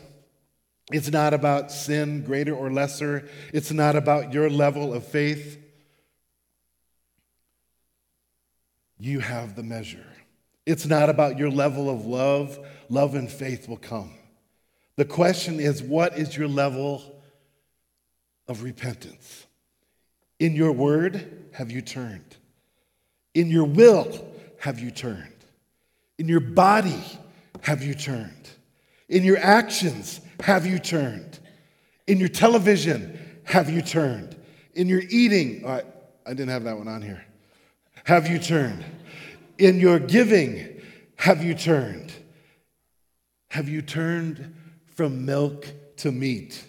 [0.92, 3.29] It's not about sin, greater or lesser.
[3.53, 5.61] It's not about your level of faith.
[9.01, 10.07] you have the measure.
[10.66, 12.59] It's not about your level of love.
[12.90, 14.12] Love and faith will come.
[15.01, 17.03] The question is what is your level
[18.47, 19.47] of repentance?
[20.39, 22.37] In your word, have you turned?
[23.33, 25.33] In your will, have you turned?
[26.19, 27.03] In your body,
[27.63, 28.51] have you turned?
[29.09, 31.39] In your actions, have you turned?
[32.07, 34.37] In your television, have you turned?
[34.75, 35.83] In your eating, oh, I,
[36.27, 37.25] I didn't have that one on here.
[38.05, 38.85] Have you turned?
[39.57, 40.83] In your giving,
[41.17, 42.13] have you turned?
[43.49, 44.57] Have you turned
[45.01, 46.63] from milk to meat?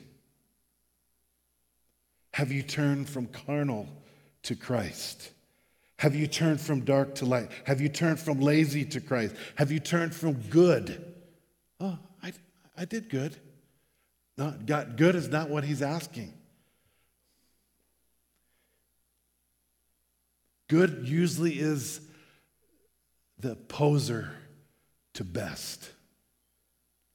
[2.33, 3.89] Have you turned from carnal
[4.43, 5.31] to Christ?
[5.97, 7.49] Have you turned from dark to light?
[7.65, 9.35] Have you turned from lazy to Christ?
[9.55, 11.13] Have you turned from good?
[11.81, 12.31] Oh, I,
[12.77, 13.35] I did good.
[14.37, 16.33] No, God, good is not what he's asking.
[20.69, 21.99] Good usually is
[23.37, 24.31] the poser
[25.15, 25.91] to best.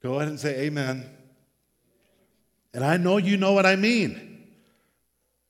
[0.07, 1.05] Go ahead and say amen.
[2.73, 4.47] And I know you know what I mean.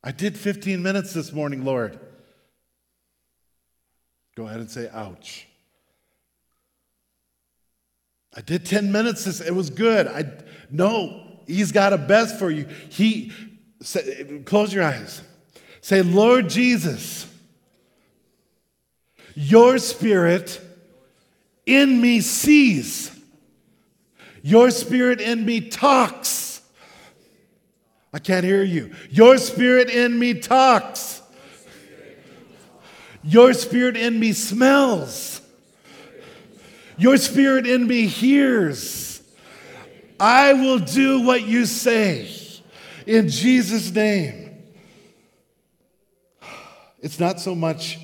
[0.03, 1.99] I did 15 minutes this morning, Lord.
[4.35, 5.45] Go ahead and say ouch.
[8.35, 10.07] I did 10 minutes this it was good.
[10.07, 10.25] I
[10.71, 12.65] no, he's got a best for you.
[12.89, 13.31] He
[13.83, 15.21] say, close your eyes.
[15.81, 17.31] Say, "Lord Jesus,
[19.35, 20.59] your spirit
[21.67, 23.16] in me sees.
[24.41, 26.61] Your spirit in me talks.
[28.13, 28.93] I can't hear you.
[29.09, 31.21] Your spirit in me talks.
[33.23, 35.41] Your spirit in me smells.
[36.97, 39.21] Your spirit in me hears.
[40.19, 42.29] I will do what you say
[43.05, 44.63] in Jesus' name.
[46.99, 47.99] It's not so much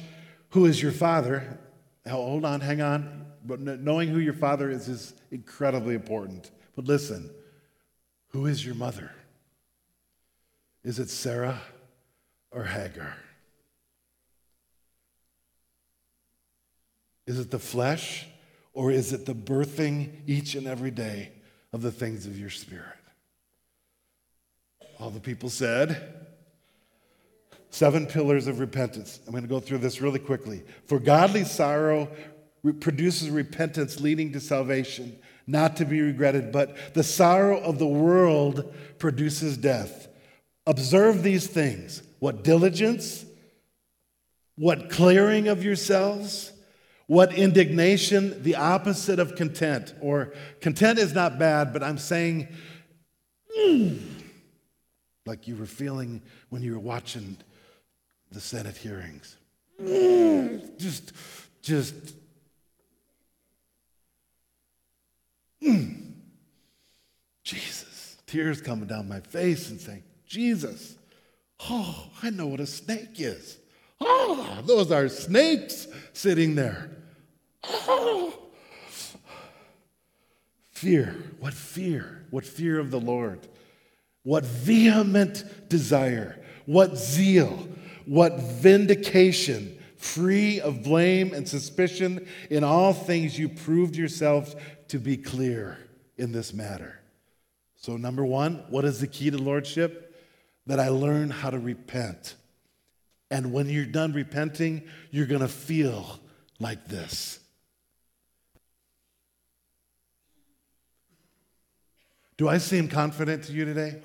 [0.50, 1.60] who is your father.
[2.08, 3.26] Hold on, hang on.
[3.46, 6.52] But knowing who your father is is incredibly important.
[6.76, 7.30] But listen,
[8.30, 9.12] who is your mother?
[10.84, 11.60] Is it Sarah
[12.52, 13.16] or Hagar?
[17.26, 18.28] Is it the flesh
[18.74, 21.32] or is it the birthing each and every day
[21.72, 22.86] of the things of your spirit?
[25.00, 26.24] All the people said,
[27.70, 29.20] Seven pillars of repentance.
[29.26, 30.62] I'm going to go through this really quickly.
[30.86, 32.08] For godly sorrow
[32.72, 38.74] produces repentance leading to salvation, not to be regretted, but the sorrow of the world
[39.00, 40.08] produces death.
[40.66, 43.26] Observe these things what diligence,
[44.56, 46.54] what clearing of yourselves,
[47.08, 49.94] what indignation, the opposite of content.
[50.00, 52.48] Or content is not bad, but I'm saying,
[53.60, 54.00] mm,
[55.26, 57.36] like you were feeling when you were watching
[58.32, 59.36] the Senate hearings.
[59.82, 61.12] Mm, just,
[61.62, 61.94] just
[65.66, 66.14] Mm.
[67.44, 68.18] Jesus.
[68.26, 70.98] Tears coming down my face and saying, Jesus,
[71.70, 73.58] oh, I know what a snake is.
[74.02, 76.90] Oh, those are snakes sitting there.
[77.64, 78.34] Oh.
[80.72, 81.16] Fear.
[81.40, 82.26] What fear?
[82.30, 83.48] What fear of the Lord?
[84.24, 86.44] What vehement desire?
[86.66, 87.68] What zeal?
[88.06, 89.78] What vindication?
[89.98, 94.54] Free of blame and suspicion, in all things you proved yourselves
[94.94, 95.80] to be clear
[96.18, 97.00] in this matter.
[97.78, 100.16] So, number one, what is the key to lordship?
[100.68, 102.36] That I learn how to repent.
[103.32, 106.20] And when you're done repenting, you're going to feel
[106.60, 107.40] like this.
[112.38, 114.00] Do I seem confident to you today?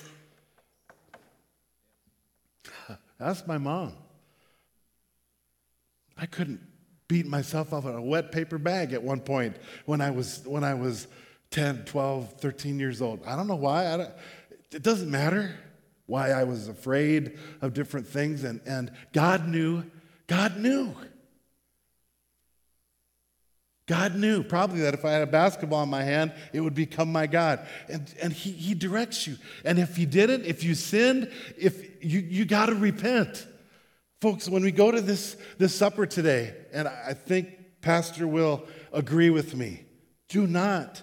[3.21, 3.93] Ask my mom.
[6.17, 6.63] I couldn't
[7.09, 10.63] beat myself up on a wet paper bag at one point when I was, when
[10.63, 11.09] I was
[11.51, 13.21] 10, 12, 13 years old.
[13.27, 13.97] I don't know why.
[13.97, 14.13] Don't,
[14.71, 15.55] it doesn't matter
[16.07, 18.45] why I was afraid of different things.
[18.45, 19.85] And, and God knew.
[20.27, 20.95] God knew.
[23.87, 27.11] God knew probably that if I had a basketball in my hand, it would become
[27.11, 27.67] my God.
[27.89, 29.37] And, and he, he directs you.
[29.65, 33.47] And if you didn't, if you sinned, if you, you got to repent.
[34.21, 39.31] Folks, when we go to this, this supper today, and I think Pastor will agree
[39.31, 39.85] with me,
[40.29, 41.03] do not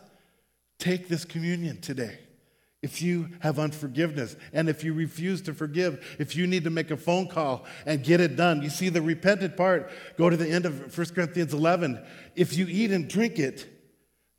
[0.80, 2.20] take this communion today.
[2.82, 6.92] If you have unforgiveness and if you refuse to forgive, if you need to make
[6.92, 10.48] a phone call and get it done, you see the repentant part, go to the
[10.48, 12.00] end of 1 Corinthians 11.
[12.36, 13.66] If you eat and drink it,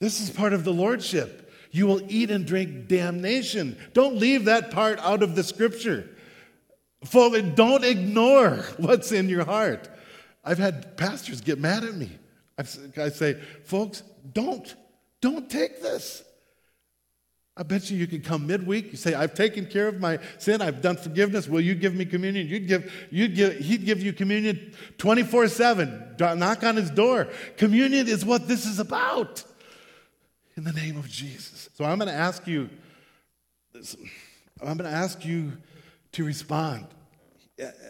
[0.00, 1.50] this is part of the Lordship.
[1.72, 3.78] You will eat and drink damnation.
[3.94, 6.08] Don't leave that part out of the scripture.
[7.04, 9.88] Folks, don't ignore what's in your heart.
[10.44, 12.10] I've had pastors get mad at me.
[12.58, 13.34] I say,
[13.64, 14.74] folks, don't,
[15.20, 16.22] don't take this.
[17.58, 18.90] I bet you you could come midweek.
[18.90, 20.60] You say, I've taken care of my sin.
[20.60, 21.48] I've done forgiveness.
[21.48, 22.46] Will you give me communion?
[22.46, 26.16] You'd give, you'd give, he'd give you communion 24 7.
[26.18, 27.28] Knock on his door.
[27.56, 29.42] Communion is what this is about.
[30.56, 31.70] In the name of Jesus.
[31.74, 32.68] So I'm going to ask you,
[34.60, 35.52] I'm going to ask you
[36.16, 36.86] to respond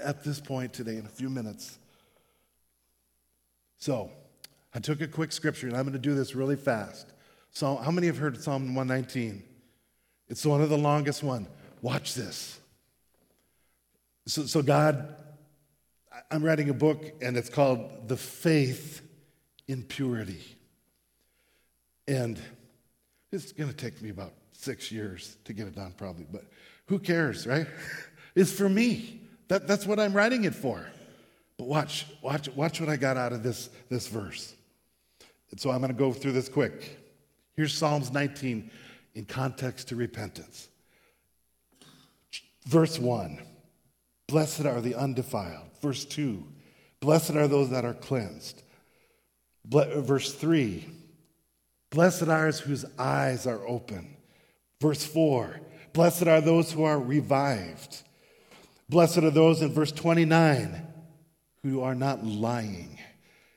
[0.02, 1.78] at this point today in a few minutes.
[3.78, 4.10] So
[4.74, 7.12] I took a quick scripture and I'm going to do this really fast.
[7.52, 9.44] So, how many have heard Psalm 119?
[10.28, 11.46] It's one of the longest one.
[11.82, 12.58] Watch this.
[14.26, 15.14] So, so God,
[16.28, 19.02] I'm writing a book and it's called The Faith
[19.68, 20.42] in Purity.
[22.08, 22.40] And
[23.30, 26.44] it's going to take me about six years to get it done, probably, but
[26.86, 27.66] who cares, right?
[28.36, 29.22] It's for me.
[29.48, 30.86] That, that's what I'm writing it for.
[31.56, 34.54] But watch, watch, watch what I got out of this, this verse.
[35.50, 36.98] And so I'm going to go through this quick.
[37.54, 38.70] Here's Psalms 19
[39.14, 40.68] in context to repentance.
[42.66, 43.40] Verse 1
[44.28, 45.70] Blessed are the undefiled.
[45.80, 46.44] Verse 2
[47.00, 48.62] Blessed are those that are cleansed.
[49.64, 50.86] Verse 3
[51.90, 54.16] Blessed are those whose eyes are open.
[54.80, 55.60] Verse 4
[55.94, 58.02] Blessed are those who are revived.
[58.88, 60.82] Blessed are those in verse 29
[61.62, 62.98] who are not lying.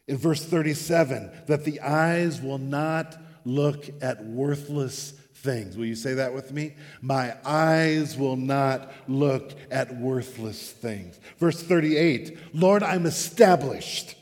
[0.07, 3.15] In verse 37, that the eyes will not
[3.45, 5.77] look at worthless things.
[5.77, 6.75] Will you say that with me?
[7.01, 11.19] My eyes will not look at worthless things.
[11.37, 14.15] Verse 38 Lord, I'm established.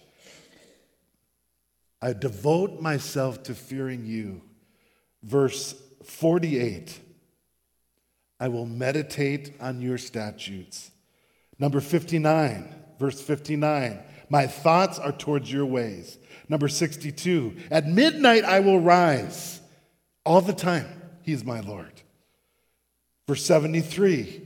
[2.01, 4.41] I devote myself to fearing you.
[5.23, 6.99] Verse 48
[8.39, 10.91] I will meditate on your statutes.
[11.59, 13.99] Number 59, verse 59
[14.29, 16.17] My thoughts are towards your ways.
[16.49, 19.61] Number 62 At midnight I will rise
[20.25, 20.87] all the time.
[21.23, 21.91] He is my Lord.
[23.27, 24.41] Verse 73,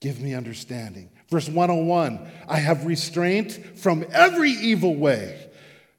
[0.00, 1.10] give me understanding.
[1.28, 5.50] Verse 101, I have restraint from every evil way.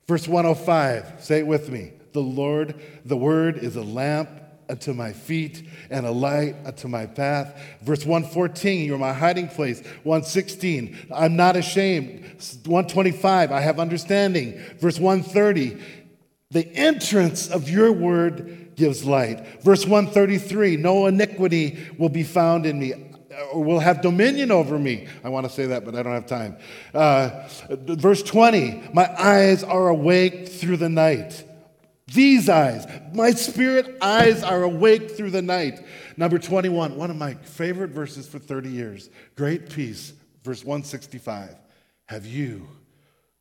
[0.07, 1.91] Verse 105, say it with me.
[2.13, 4.29] The Lord, the word is a lamp
[4.70, 7.59] unto my feet and a light unto my path.
[7.82, 9.80] Verse 114, you're my hiding place.
[10.03, 12.24] 116, I'm not ashamed.
[12.65, 14.59] 125, I have understanding.
[14.80, 15.82] Verse 130,
[16.51, 19.63] the entrance of your word gives light.
[19.63, 22.93] Verse 133 No iniquity will be found in me
[23.51, 25.07] or will have dominion over me.
[25.24, 26.57] I want to say that, but I don't have time.
[26.93, 31.43] Uh, verse 20 My eyes are awake through the night.
[32.13, 35.85] These eyes, my spirit eyes are awake through the night.
[36.15, 39.09] Number 21, one of my favorite verses for 30 years.
[39.35, 41.55] Great peace, verse 165.
[42.05, 42.67] Have you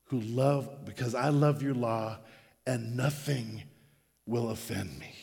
[0.07, 2.19] who love, because I love your law,
[2.67, 3.63] and nothing
[4.27, 5.15] will offend me.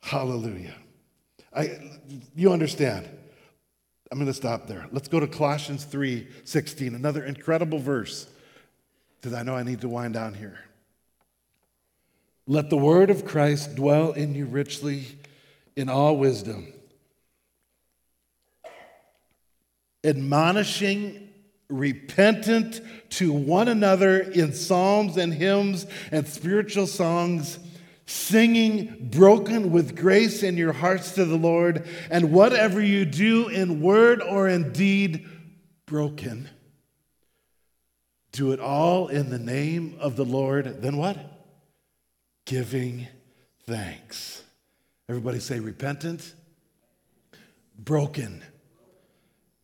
[0.00, 0.74] Hallelujah.
[1.54, 1.78] I,
[2.34, 3.08] you understand.
[4.10, 4.86] I'm going to stop there.
[4.90, 8.28] Let's go to Colossians 3 16, another incredible verse,
[9.20, 10.58] because I know I need to wind down here.
[12.46, 15.06] Let the word of Christ dwell in you richly
[15.76, 16.72] in all wisdom,
[20.04, 21.30] admonishing
[21.68, 22.80] repentant
[23.10, 27.58] to one another in psalms and hymns and spiritual songs
[28.06, 33.80] singing broken with grace in your hearts to the Lord, and whatever you do in
[33.80, 35.26] word or in deed,
[35.86, 36.48] broken.
[38.32, 40.82] Do it all in the name of the Lord.
[40.82, 41.31] Then what?
[42.44, 43.06] Giving
[43.66, 44.42] thanks.
[45.08, 46.34] Everybody say repentant,
[47.78, 48.42] broken,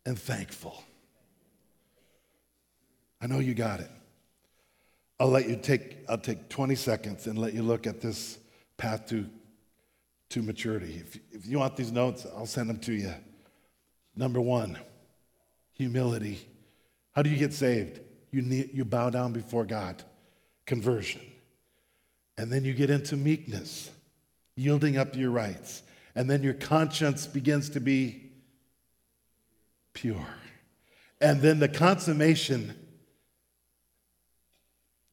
[0.05, 0.83] and thankful.
[3.21, 3.89] I know you got it.
[5.19, 8.39] I'll let you take, I'll take 20 seconds and let you look at this
[8.77, 9.29] path to,
[10.29, 11.03] to maturity.
[11.05, 13.13] If, if you want these notes, I'll send them to you.
[14.15, 14.77] Number one,
[15.73, 16.47] humility.
[17.13, 17.99] How do you get saved?
[18.31, 18.41] You,
[18.73, 20.03] you bow down before God,
[20.65, 21.21] conversion.
[22.39, 23.91] And then you get into meekness,
[24.55, 25.83] yielding up your rights.
[26.15, 28.31] And then your conscience begins to be
[29.91, 30.25] pure.
[31.19, 32.75] And then the consummation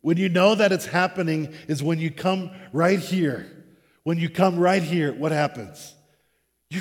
[0.02, 3.50] when you know that it's happening is when you come right here.
[4.04, 5.96] When you come right here, what happens?
[6.70, 6.80] You,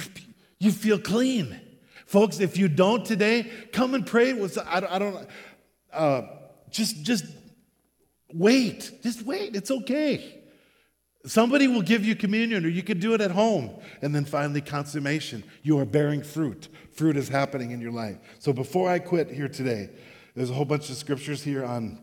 [0.59, 1.59] you feel clean.
[2.05, 5.27] Folks, if you don't today, come and pray with, I don't, I don't
[5.91, 6.21] uh,
[6.69, 7.25] just, just
[8.35, 8.91] wait.
[9.01, 9.55] Just wait.
[9.55, 10.34] It's okay.
[11.25, 13.71] Somebody will give you communion, or you could do it at home.
[14.01, 15.43] And then finally, consummation.
[15.63, 16.67] You are bearing fruit.
[16.93, 18.17] Fruit is happening in your life.
[18.39, 19.89] So before I quit here today,
[20.35, 21.99] there's a whole bunch of scriptures here on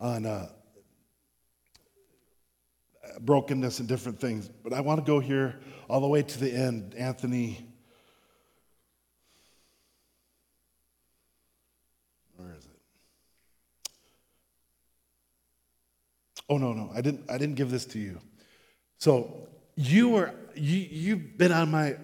[0.00, 0.48] on uh,
[3.20, 4.48] brokenness and different things.
[4.48, 6.94] But I want to go here all the way to the end.
[6.94, 7.66] Anthony.
[12.36, 12.70] Where is it?
[16.48, 17.30] Oh no, no, I didn't.
[17.30, 18.20] I didn't give this to you.
[18.98, 21.96] So you were you you've been on my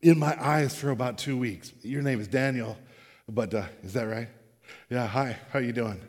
[0.00, 1.72] in my eyes for about two weeks.
[1.82, 2.78] Your name is Daniel,
[3.28, 4.28] but uh, is that right?
[4.88, 5.06] Yeah.
[5.06, 5.36] Hi.
[5.52, 6.00] How are you doing?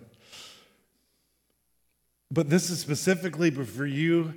[2.29, 4.33] But this is specifically for you.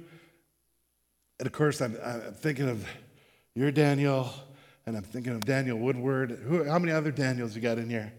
[1.38, 2.86] And of course, I'm, I'm thinking of
[3.55, 4.32] your Daniel,
[4.86, 6.30] and I'm thinking of Daniel Woodward.
[6.30, 8.12] Who, how many other Daniels you got in here?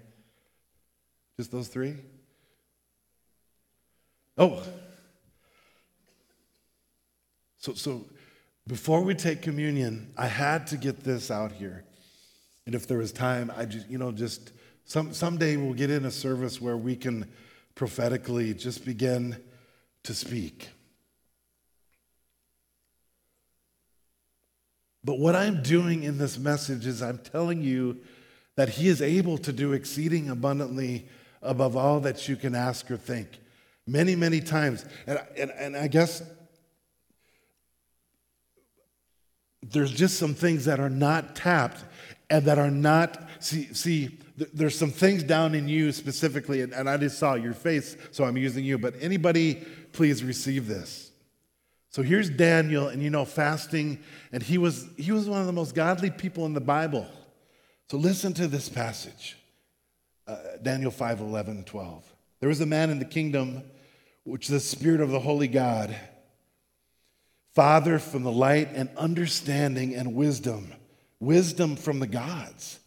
[1.38, 1.96] Just those three?
[4.38, 4.62] Oh.
[7.66, 8.06] So, so
[8.68, 11.84] before we take communion, I had to get this out here.
[12.68, 14.52] And if there was time, I just, you know, just
[14.84, 17.28] some, someday we'll get in a service where we can
[17.74, 19.42] prophetically just begin
[20.04, 20.70] to speak.
[25.04, 27.98] But what I'm doing in this message is I'm telling you
[28.58, 31.08] that He is able to do exceeding abundantly
[31.42, 33.40] above all that you can ask or think.
[33.88, 34.86] Many, many times.
[35.08, 36.22] And, and, and I guess
[39.72, 41.84] there's just some things that are not tapped
[42.30, 44.18] and that are not, see, see
[44.54, 48.24] there's some things down in you specifically, and, and I just saw your face, so
[48.24, 49.64] I'm using you, but anybody,
[49.94, 51.12] please receive this.
[51.90, 54.00] So here's Daniel, and you know, fasting,
[54.32, 57.08] and he was, he was one of the most godly people in the Bible.
[57.90, 59.38] So listen to this passage
[60.28, 62.14] uh, Daniel 5 11, 12.
[62.40, 63.64] There was a man in the kingdom
[64.24, 65.96] which the Spirit of the Holy God,
[67.56, 70.72] Father from the light and understanding and wisdom,
[71.20, 72.80] wisdom from the gods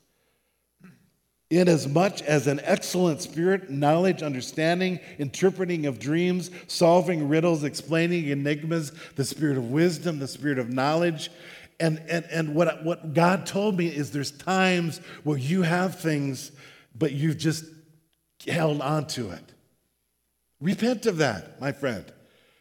[1.51, 9.25] inasmuch as an excellent spirit, knowledge, understanding, interpreting of dreams, solving riddles, explaining enigmas, the
[9.25, 11.31] spirit of wisdom, the spirit of knowledge.
[11.81, 16.53] And, and, and what, what God told me is there's times where you have things,
[16.95, 17.65] but you've just
[18.47, 19.53] held on to it.
[20.61, 22.05] Repent of that, my friend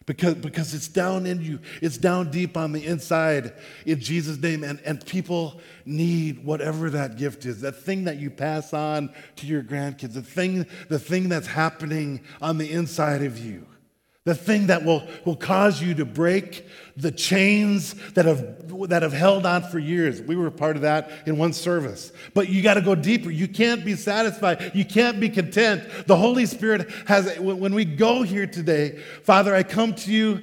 [0.08, 3.53] because, because it's down in you, it's down deep on the inside
[3.86, 4.64] in Jesus' name.
[4.64, 9.45] And, and people need whatever that gift is, that thing that you pass on to
[9.45, 13.68] your grandkids, the thing, the thing that's happening on the inside of you
[14.28, 16.67] the thing that will, will cause you to break
[16.97, 20.21] the chains that have, that have held on for years.
[20.21, 22.11] We were part of that in one service.
[22.34, 23.32] But you got to go deeper.
[23.32, 24.73] You can't be satisfied.
[24.75, 26.07] You can't be content.
[26.07, 30.41] The Holy Spirit has, when we go here today, Father, I come to you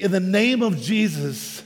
[0.00, 1.62] in the name of Jesus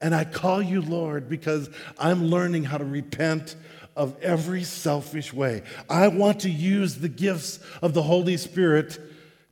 [0.00, 1.68] and I call you Lord because
[1.98, 3.56] I'm learning how to repent
[3.96, 5.64] of every selfish way.
[5.88, 9.00] I want to use the gifts of the Holy Spirit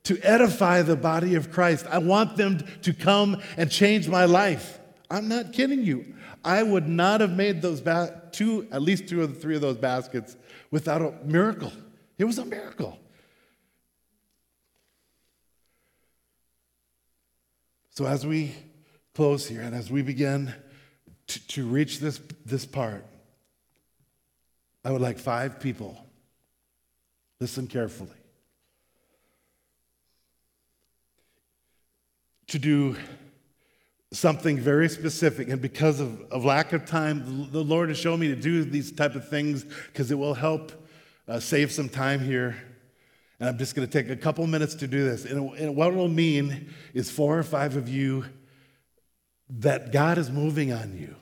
[0.03, 1.85] to edify the body of Christ.
[1.89, 4.79] I want them to come and change my life.
[5.09, 6.15] I'm not kidding you.
[6.43, 9.61] I would not have made those ba- two, at least two of the three of
[9.61, 10.37] those baskets
[10.71, 11.73] without a miracle.
[12.17, 12.97] It was a miracle.
[17.91, 18.55] So as we
[19.13, 20.53] close here and as we begin
[21.27, 23.05] to, to reach this, this part,
[24.85, 26.05] I would like five people.
[27.41, 28.18] Listen carefully.
[32.49, 32.95] To do
[34.11, 35.49] something very specific.
[35.49, 38.91] And because of, of lack of time the lord has shown me to do these
[38.91, 40.71] type of things because it will help
[41.27, 42.55] uh, save some time here.
[43.39, 45.25] And i'm just going to take a couple minutes to do this.
[45.25, 48.25] And, and what it'll mean is four or five of you
[49.49, 51.15] that god is moving on you.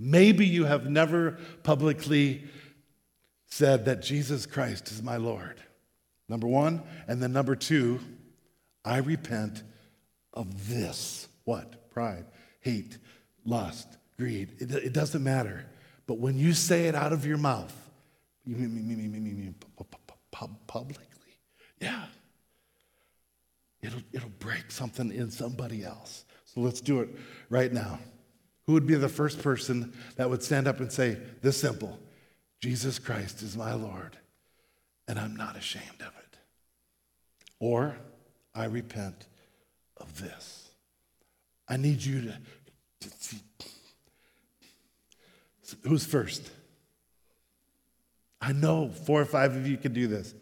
[0.00, 2.44] Maybe you have never publicly
[3.46, 5.60] said that jesus christ is my lord.
[6.28, 6.82] Number one.
[7.08, 7.98] And then number two
[8.84, 9.64] i repent
[10.38, 11.28] of this.
[11.44, 11.90] What?
[11.90, 12.24] Pride,
[12.60, 12.96] hate,
[13.44, 14.54] lust, greed.
[14.58, 15.66] It, it doesn't matter.
[16.06, 17.74] But when you say it out of your mouth,
[18.46, 19.54] you mean, mean, mean, mean, mean
[20.66, 21.04] publicly,
[21.80, 22.04] yeah,
[23.82, 26.24] it'll, it'll break something in somebody else.
[26.44, 27.10] So let's do it
[27.50, 27.98] right now.
[28.66, 31.98] Who would be the first person that would stand up and say, This simple,
[32.60, 34.16] Jesus Christ is my Lord,
[35.08, 36.38] and I'm not ashamed of it?
[37.58, 37.96] Or,
[38.54, 39.27] I repent
[40.00, 40.70] of this.
[41.68, 42.38] I need you to,
[43.00, 43.36] to.
[45.82, 46.50] Who's first?
[48.40, 50.34] I know four or five of you can do this.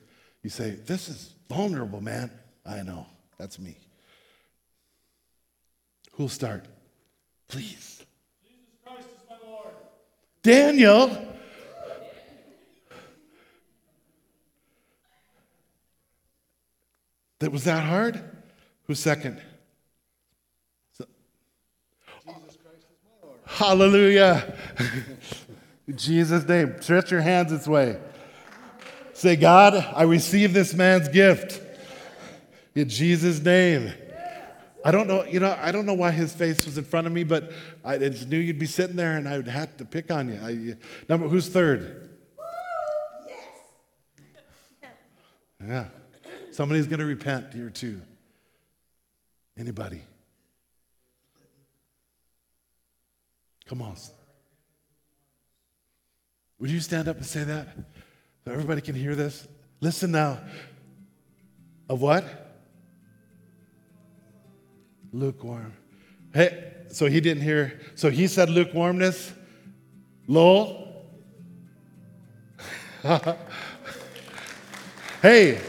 [0.42, 2.30] You say, This is vulnerable, man.
[2.64, 3.06] I know.
[3.38, 3.76] That's me.
[6.12, 6.66] Who'll start?
[7.48, 8.02] Please.
[8.44, 9.74] Jesus Christ is my Lord.
[10.42, 11.26] Daniel.
[17.40, 18.35] That was that hard?
[18.86, 19.40] Who's second?
[23.44, 24.54] Hallelujah.
[25.86, 27.98] In Jesus' name, stretch your hands this way.
[29.12, 31.62] Say, God, I receive this man's gift.
[32.74, 33.92] In Jesus' name.
[34.84, 37.12] I don't know, you know, I don't know why his face was in front of
[37.12, 37.50] me, but
[37.84, 40.38] I just knew you'd be sitting there and I would have to pick on you.
[40.40, 40.76] I,
[41.08, 42.10] number, who's third?
[45.66, 45.86] Yeah.
[46.52, 48.00] Somebody's going to repent here too.
[49.58, 50.02] Anybody?
[53.66, 53.96] Come on.
[56.58, 57.68] Would you stand up and say that?
[58.44, 59.46] So everybody can hear this?
[59.80, 60.38] Listen now.
[61.88, 62.24] Of what?
[65.12, 65.72] Lukewarm.
[66.32, 67.80] Hey, so he didn't hear.
[67.94, 69.32] So he said lukewarmness.
[70.26, 71.04] Lowell?
[75.22, 75.60] hey,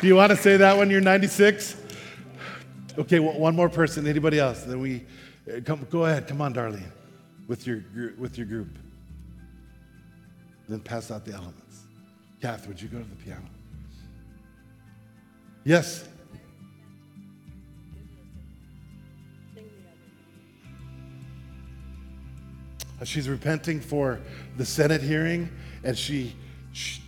[0.00, 1.83] do you want to say that when you're 96?
[2.96, 4.06] Okay, well, one more person.
[4.06, 4.62] Anybody else?
[4.62, 5.04] Then we
[5.48, 5.86] uh, come.
[5.90, 6.28] Go ahead.
[6.28, 6.90] Come on, Darlene,
[7.48, 7.82] with your
[8.18, 8.78] with your group.
[10.68, 11.82] Then pass out the elements.
[12.40, 13.44] Kath, would you go to the piano?
[15.64, 16.08] Yes.
[23.02, 24.20] She's repenting for
[24.56, 25.50] the Senate hearing,
[25.82, 26.34] and she,
[26.72, 27.02] she,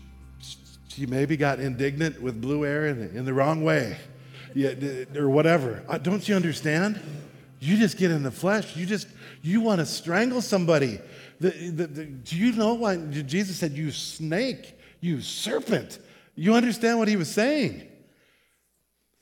[0.88, 3.96] she maybe got indignant with Blue Air in, in the wrong way,
[4.56, 5.84] yeah, or whatever.
[5.86, 6.98] Uh, don't you understand?
[7.60, 8.74] You just get in the flesh.
[8.74, 9.06] You just
[9.42, 10.98] you want to strangle somebody.
[11.40, 15.98] The, the, the, do you know why Jesus said, "You snake, you serpent"?
[16.34, 17.86] You understand what he was saying?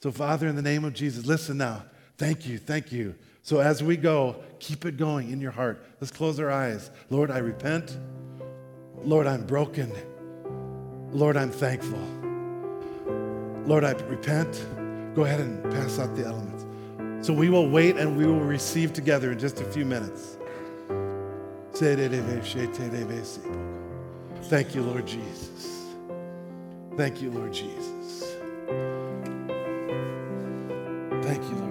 [0.03, 1.85] So, Father, in the name of Jesus, listen now.
[2.17, 3.17] Thank you, thank you.
[3.43, 5.85] So as we go, keep it going in your heart.
[6.01, 6.91] Let's close our eyes.
[7.11, 7.99] Lord, I repent.
[9.03, 9.93] Lord, I'm broken.
[11.11, 11.99] Lord, I'm thankful.
[13.67, 14.65] Lord, I repent.
[15.15, 16.67] Go ahead and pass out the elements.
[17.27, 20.37] So we will wait and we will receive together in just a few minutes.
[24.45, 25.87] Thank you, Lord Jesus.
[26.97, 28.37] Thank you, Lord Jesus.
[31.23, 31.64] Thank you, Lord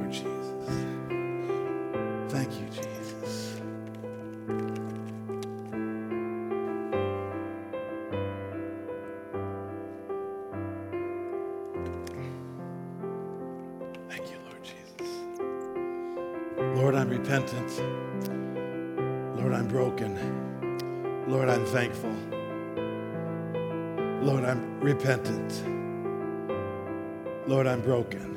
[24.94, 25.64] repentant.
[27.48, 28.30] Lord, I'm broken.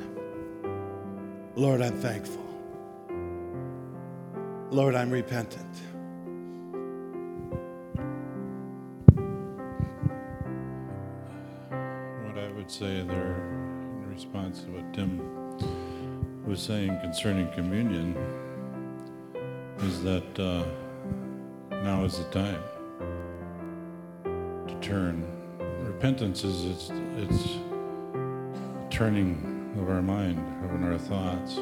[1.55, 2.43] Lord, I'm thankful.
[4.71, 5.75] Lord, I'm repentant.
[12.25, 13.35] What I would say there
[14.01, 15.21] in response to what Tim
[16.43, 18.17] was saying concerning communion
[19.81, 20.65] is that uh,
[21.83, 22.63] now is the time
[24.67, 25.36] to turn.
[25.97, 27.57] Repentance is it's, it's
[28.91, 31.57] turning of our mind, of our thoughts.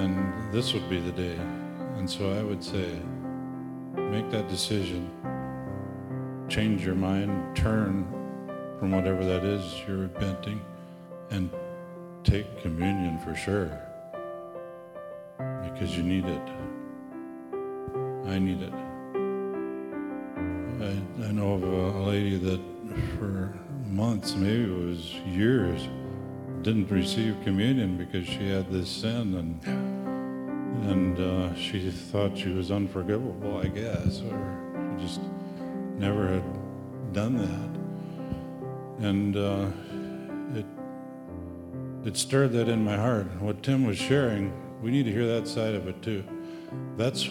[0.00, 1.36] And this would be the day.
[1.98, 2.98] And so I would say,
[3.96, 5.10] make that decision.
[6.48, 8.06] Change your mind, turn
[8.78, 10.58] from whatever that is you're repenting,
[11.28, 11.50] and
[12.24, 13.78] take communion for sure.
[15.36, 16.48] Because you need it.
[18.24, 18.72] I need it.
[20.80, 22.75] I, I know of a lady that
[23.18, 23.54] for
[23.86, 25.88] months, maybe it was years,
[26.62, 29.96] didn't receive communion because she had this sin and
[30.90, 35.20] and uh, she thought she was unforgivable, I guess, or she just
[35.98, 39.06] never had done that.
[39.06, 39.68] And uh,
[40.58, 40.66] it
[42.06, 43.26] it stirred that in my heart.
[43.40, 46.22] What Tim was sharing, we need to hear that side of it too.
[46.96, 47.28] That's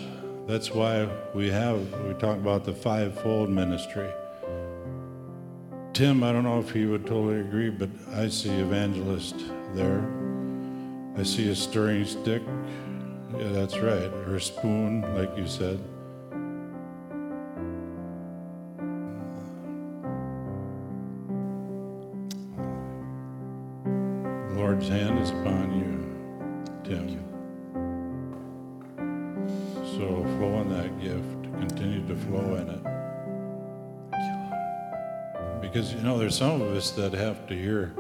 [0.48, 4.10] that's why we have we talk about the fivefold ministry.
[5.96, 9.40] Tim, I don't know if he would totally agree, but I see evangelist
[9.76, 10.04] there.
[11.16, 12.42] I see a stirring stick.
[13.40, 14.12] Yeah, that's right.
[14.28, 15.80] Or a spoon, like you said.
[35.66, 37.92] Because, you know, there's some of us that have to hear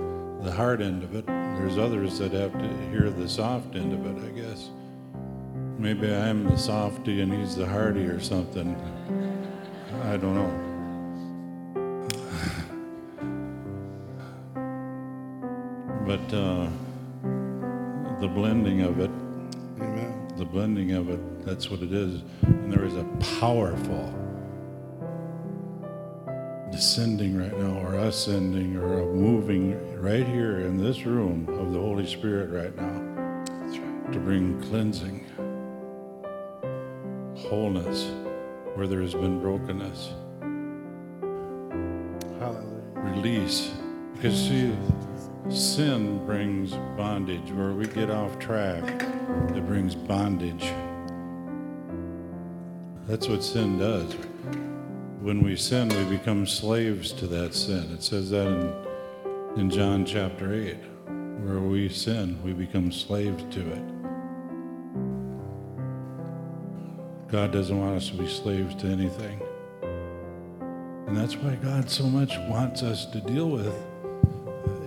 [0.41, 1.25] the hard end of it.
[1.25, 4.69] There's others that have to hear the soft end of it, I guess.
[5.79, 8.75] Maybe I'm the softy and he's the hardy or something.
[10.03, 10.61] I don't know.
[16.05, 16.69] But uh,
[18.21, 19.09] the blending of it,
[19.81, 20.33] Amen.
[20.37, 22.21] the blending of it, that's what it is.
[22.43, 23.03] And there is a
[23.39, 24.13] powerful
[26.75, 31.79] descending right now, or ascending, or a moving right here in this room of the
[31.79, 34.11] Holy Spirit right now right.
[34.11, 35.25] to bring cleansing,
[37.37, 38.11] wholeness
[38.73, 40.11] where there has been brokenness,
[42.39, 42.81] Hallelujah.
[42.95, 43.71] release.
[44.15, 44.75] Because see,
[45.49, 47.51] sin brings bondage.
[47.51, 48.83] Where we get off track,
[49.55, 50.73] it brings bondage.
[53.07, 54.13] That's what sin does.
[55.25, 57.91] When we sin, we become slaves to that sin.
[57.91, 60.77] It says that in, in John chapter 8.
[61.39, 63.81] Where we sin, we become slaves to it.
[67.27, 69.41] God doesn't want us to be slaves to anything.
[71.07, 73.75] And that's why God so much wants us to deal with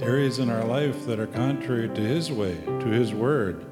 [0.01, 3.67] areas in our life that are contrary to His way, to His Word.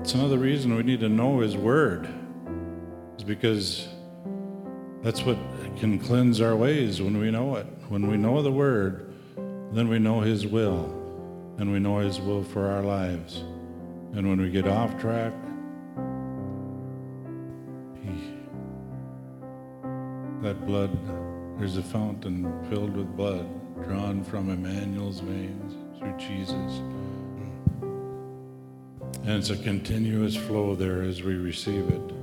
[0.00, 2.08] It's another reason we need to know His Word,
[3.18, 3.86] is because
[5.02, 5.38] that's what
[5.78, 7.66] can cleanse our ways when we know it.
[7.88, 9.14] When we know the Word,
[9.72, 10.84] then we know His will,
[11.58, 13.44] and we know His will for our lives.
[14.14, 15.32] And when we get off track,
[18.02, 18.10] He
[20.42, 20.96] that blood,
[21.58, 23.46] there's a fountain filled with blood
[23.84, 26.80] drawn from Emmanuel's veins through Jesus.
[29.24, 32.17] And it's a continuous flow there as we receive it.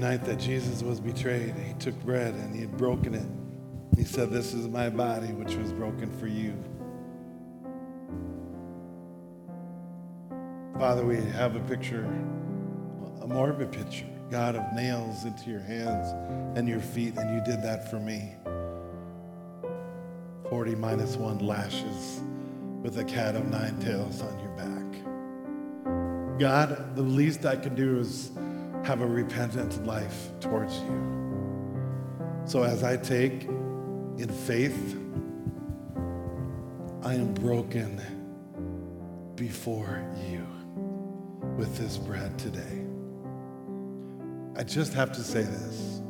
[0.00, 3.26] Night that Jesus was betrayed, he took bread and he had broken it.
[3.96, 6.54] He said, This is my body, which was broken for you.
[10.78, 12.04] Father, we have a picture,
[13.20, 16.14] a morbid picture, God, of nails into your hands
[16.56, 18.34] and your feet, and you did that for me.
[20.48, 22.22] 40 minus one lashes
[22.82, 26.38] with a cat of nine tails on your back.
[26.40, 28.30] God, the least I can do is
[28.84, 31.20] have a repentant life towards you.
[32.44, 34.96] So as I take in faith,
[37.02, 38.00] I am broken
[39.36, 40.46] before you
[41.56, 42.84] with this bread today.
[44.56, 46.00] I just have to say this.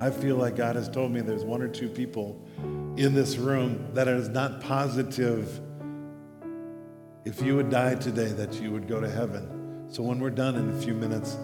[0.00, 2.40] I feel like God has told me there's one or two people
[2.96, 5.60] in this room that is not positive
[7.24, 9.57] if you would die today that you would go to heaven.
[9.90, 11.36] So when we're done in a few minutes,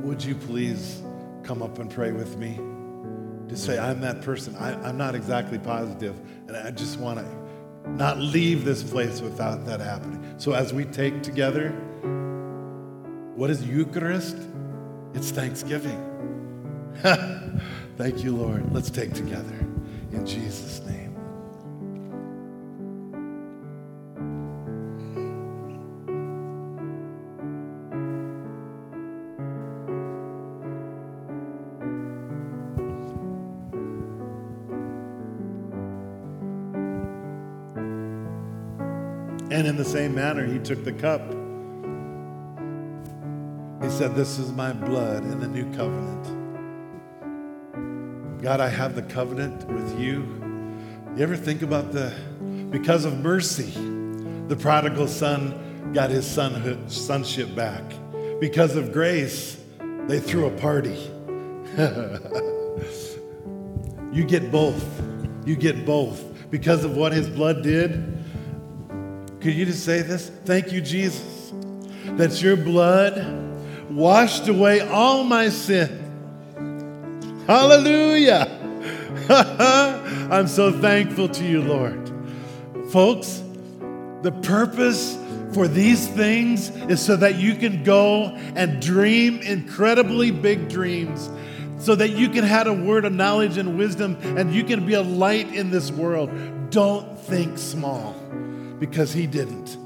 [0.00, 1.02] would you please
[1.42, 2.58] come up and pray with me?
[3.48, 4.56] Just say, I'm that person.
[4.56, 9.66] I, I'm not exactly positive, and I just want to not leave this place without
[9.66, 10.34] that happening.
[10.38, 11.70] So as we take together,
[13.34, 14.36] what is Eucharist?
[15.14, 16.06] It's Thanksgiving.
[17.96, 18.72] Thank you, Lord.
[18.72, 19.58] Let's take together
[20.12, 20.99] in Jesus' name.
[39.50, 41.20] And in the same manner, he took the cup.
[43.82, 46.38] He said, This is my blood in the new covenant.
[48.40, 50.20] God, I have the covenant with you.
[51.16, 52.12] You ever think about the,
[52.70, 53.72] because of mercy,
[54.46, 57.82] the prodigal son got his sonhood, sonship back.
[58.40, 59.60] Because of grace,
[60.06, 61.10] they threw a party.
[64.12, 65.02] you get both.
[65.44, 66.24] You get both.
[66.50, 68.09] Because of what his blood did,
[69.40, 70.30] could you just say this?
[70.44, 71.52] Thank you, Jesus,
[72.04, 75.96] that your blood washed away all my sin.
[77.46, 78.58] Hallelujah.
[80.30, 82.12] I'm so thankful to you, Lord.
[82.90, 83.42] Folks,
[84.20, 85.16] the purpose
[85.54, 88.26] for these things is so that you can go
[88.56, 91.30] and dream incredibly big dreams,
[91.78, 94.92] so that you can have a word of knowledge and wisdom and you can be
[94.92, 96.30] a light in this world.
[96.70, 98.14] Don't think small
[98.80, 99.78] because he didn't.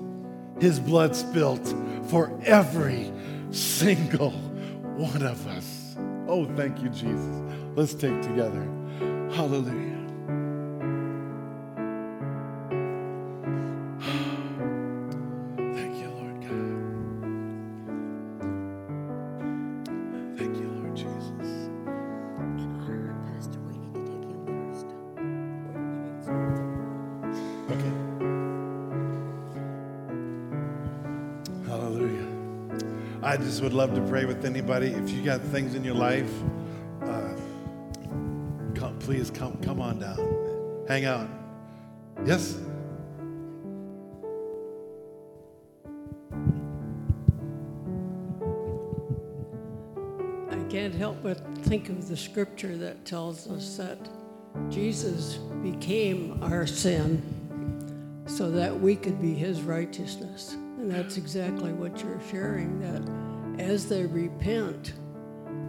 [0.61, 1.75] His blood spilt
[2.09, 3.13] for every
[3.51, 5.97] single one of us.
[6.29, 7.43] Oh, thank you, Jesus.
[7.75, 8.63] Let's take together.
[9.35, 9.84] Hallelujah.
[33.55, 34.89] Just would love to pray with anybody.
[34.89, 36.29] If you got things in your life,
[37.03, 37.37] uh,
[38.75, 40.85] come, please come, come on down.
[40.89, 41.29] Hang out.
[42.27, 42.59] Yes?
[50.51, 53.99] I can't help but think of the scripture that tells us that
[54.69, 57.23] Jesus became our sin
[58.27, 60.55] so that we could be his righteousness.
[60.55, 64.95] And that's exactly what you're sharing that as they repent,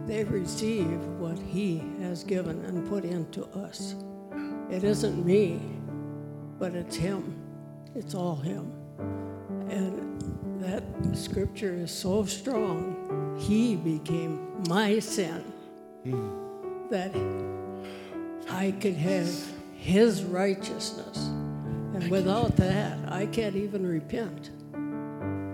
[0.06, 3.94] they receive what he has given and put into us.
[4.70, 5.60] It isn't me,
[6.58, 7.36] but it's him.
[7.94, 8.72] It's all him.
[9.70, 10.20] And
[10.60, 10.82] that
[11.16, 13.36] scripture is so strong.
[13.38, 15.44] He became my sin
[16.90, 17.14] that
[18.48, 19.28] I could have
[19.74, 21.18] his righteousness.
[21.94, 24.50] And without that, I can't even repent.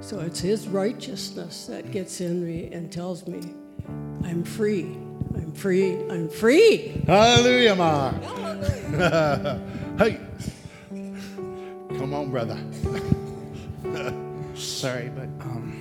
[0.02, 3.54] So it's his righteousness that gets in me and tells me,
[4.24, 4.96] I'm free.
[5.36, 5.94] I'm free.
[6.10, 6.88] I'm free.
[7.06, 8.10] Hallelujah, Ma.
[9.98, 10.18] hey.
[10.90, 12.58] Come on, brother.
[14.56, 15.72] Sorry, but um,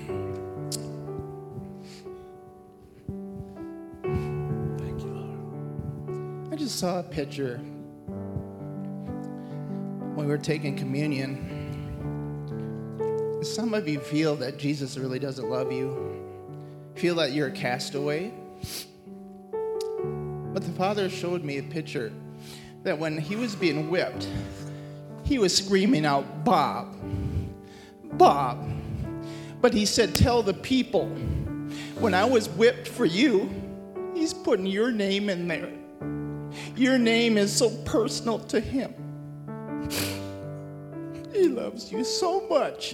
[4.77, 6.53] Thank you, Lord.
[6.53, 7.57] I just saw a picture
[10.13, 11.50] when we were taking communion.
[13.41, 16.21] Some of you feel that Jesus really doesn't love you,
[16.93, 18.31] feel that you're a castaway.
[20.53, 22.13] But the Father showed me a picture
[22.83, 24.27] that when he was being whipped,
[25.23, 26.95] he was screaming out, Bob,
[28.13, 28.69] Bob.
[29.59, 31.07] But he said, Tell the people,
[31.99, 33.49] when I was whipped for you,
[34.13, 35.71] he's putting your name in there.
[36.75, 38.93] Your name is so personal to him.
[41.33, 42.93] He loves you so much.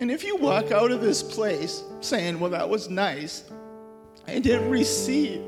[0.00, 3.44] And if you walk out of this place saying, Well, that was nice,
[4.26, 5.46] I didn't receive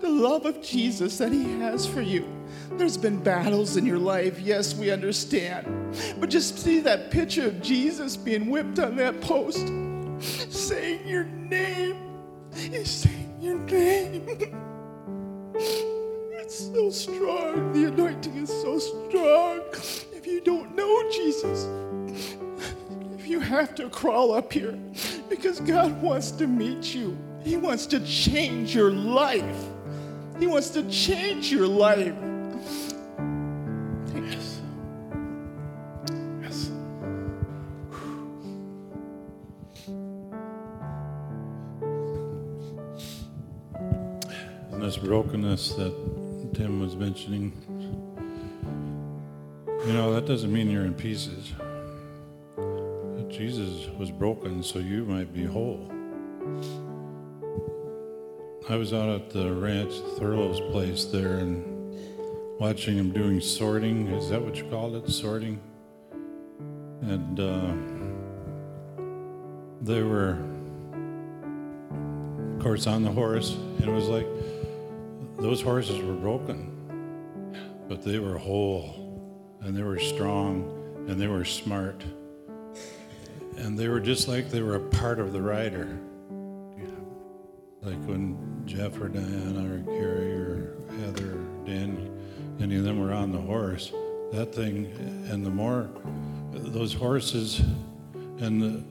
[0.00, 2.26] the love of Jesus that He has for you.
[2.72, 5.66] There's been battles in your life, yes, we understand.
[6.18, 9.70] But just see that picture of Jesus being whipped on that post,
[10.50, 11.96] saying your name.
[12.54, 14.26] He's saying your name.
[15.54, 17.72] It's so strong.
[17.72, 19.60] The anointing is so strong.
[20.12, 21.66] If you don't know Jesus,
[23.40, 24.78] you have to crawl up here,
[25.28, 29.64] because God wants to meet you, He wants to change your life.
[30.38, 32.14] He wants to change your life.
[34.14, 34.60] Yes.
[36.42, 36.70] Yes.
[44.70, 45.94] And this brokenness that
[46.54, 47.52] Tim was mentioning,
[49.86, 51.52] you know, that doesn't mean you're in pieces.
[53.40, 55.90] Jesus was broken so you might be whole.
[58.68, 61.64] I was out at the ranch, Thurlow's place there, and
[62.60, 64.08] watching him doing sorting.
[64.08, 65.08] Is that what you called it?
[65.08, 65.58] Sorting?
[67.00, 67.72] And uh,
[69.80, 70.36] they were,
[72.56, 74.26] of course, on the horse, and it was like
[75.38, 76.76] those horses were broken,
[77.88, 82.04] but they were whole, and they were strong, and they were smart.
[83.60, 85.98] And they were just like they were a part of the rider.
[87.82, 92.10] Like when Jeff or Diana or Gary or Heather or Dan,
[92.60, 93.90] any of them were on the horse,
[94.32, 94.86] that thing,
[95.30, 95.88] and the more
[96.52, 97.62] those horses,
[98.38, 98.84] and the,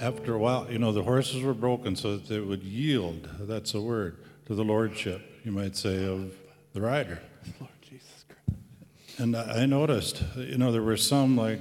[0.00, 3.72] after a while, you know, the horses were broken so that they would yield, that's
[3.74, 6.34] a word, to the lordship, you might say, of
[6.72, 7.20] the rider.
[7.60, 8.60] Lord Jesus Christ.
[9.18, 11.60] And I I noticed, you know, there were some like,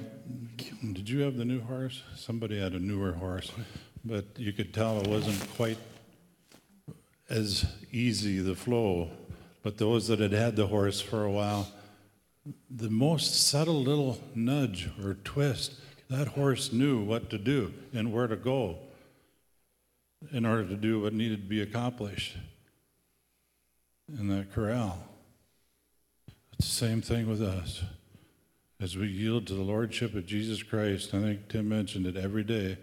[0.93, 2.03] did you have the new horse?
[2.15, 3.51] Somebody had a newer horse,
[4.03, 5.77] but you could tell it wasn't quite
[7.29, 9.09] as easy, the flow.
[9.63, 11.67] But those that had had the horse for a while,
[12.69, 15.73] the most subtle little nudge or twist,
[16.09, 18.77] that horse knew what to do and where to go
[20.31, 22.37] in order to do what needed to be accomplished
[24.19, 24.99] in that corral.
[26.57, 27.83] It's the same thing with us.
[28.81, 32.43] As we yield to the Lordship of Jesus Christ, I think Tim mentioned it every
[32.43, 32.79] day,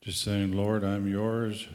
[0.00, 1.68] just saying, Lord, I'm yours.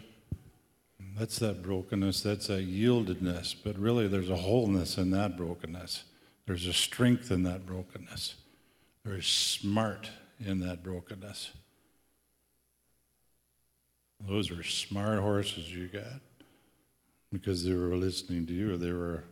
[1.15, 3.55] That's that brokenness, that's that yieldedness.
[3.63, 6.05] But really, there's a wholeness in that brokenness.
[6.47, 8.37] There's a strength in that brokenness.
[9.05, 10.09] There's smart
[10.43, 11.51] in that brokenness.
[14.27, 16.21] Those are smart horses you got
[17.31, 19.25] because they were listening to you, they were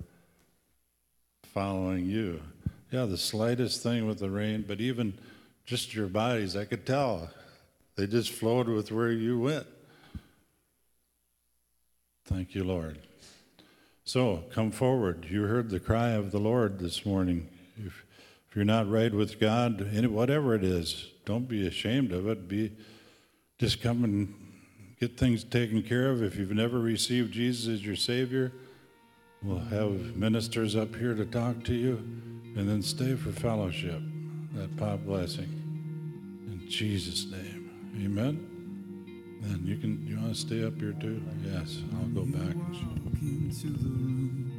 [1.44, 2.40] following you.
[2.92, 5.18] Yeah, the slightest thing with the rein, but even
[5.66, 7.30] just your bodies, I could tell
[7.96, 9.68] They just flowed with where you went.
[12.26, 13.00] Thank you, Lord.
[14.06, 15.28] So come forward.
[15.30, 17.50] You heard the cry of the Lord this morning.
[17.78, 18.06] If,
[18.50, 22.48] if you're not right with God, whatever it is, don't be ashamed of it.
[22.48, 22.72] Be
[23.60, 24.34] just come and
[25.00, 26.24] get things taken care of.
[26.24, 28.54] If you've never received Jesus as your Savior,
[29.44, 31.98] we'll have ministers up here to talk to you,
[32.56, 34.02] and then stay for fellowship.
[34.54, 35.68] That pop blessing
[36.48, 37.70] in Jesus' name,
[38.04, 38.54] Amen.
[39.44, 41.22] And you can you want to stay up here too?
[41.44, 42.56] Yes, I'll go back.
[42.56, 43.70] and show.
[43.70, 44.52] the room,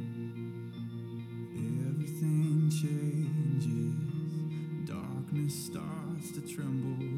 [1.89, 3.95] everything changes.
[4.89, 7.08] Darkness starts to tremble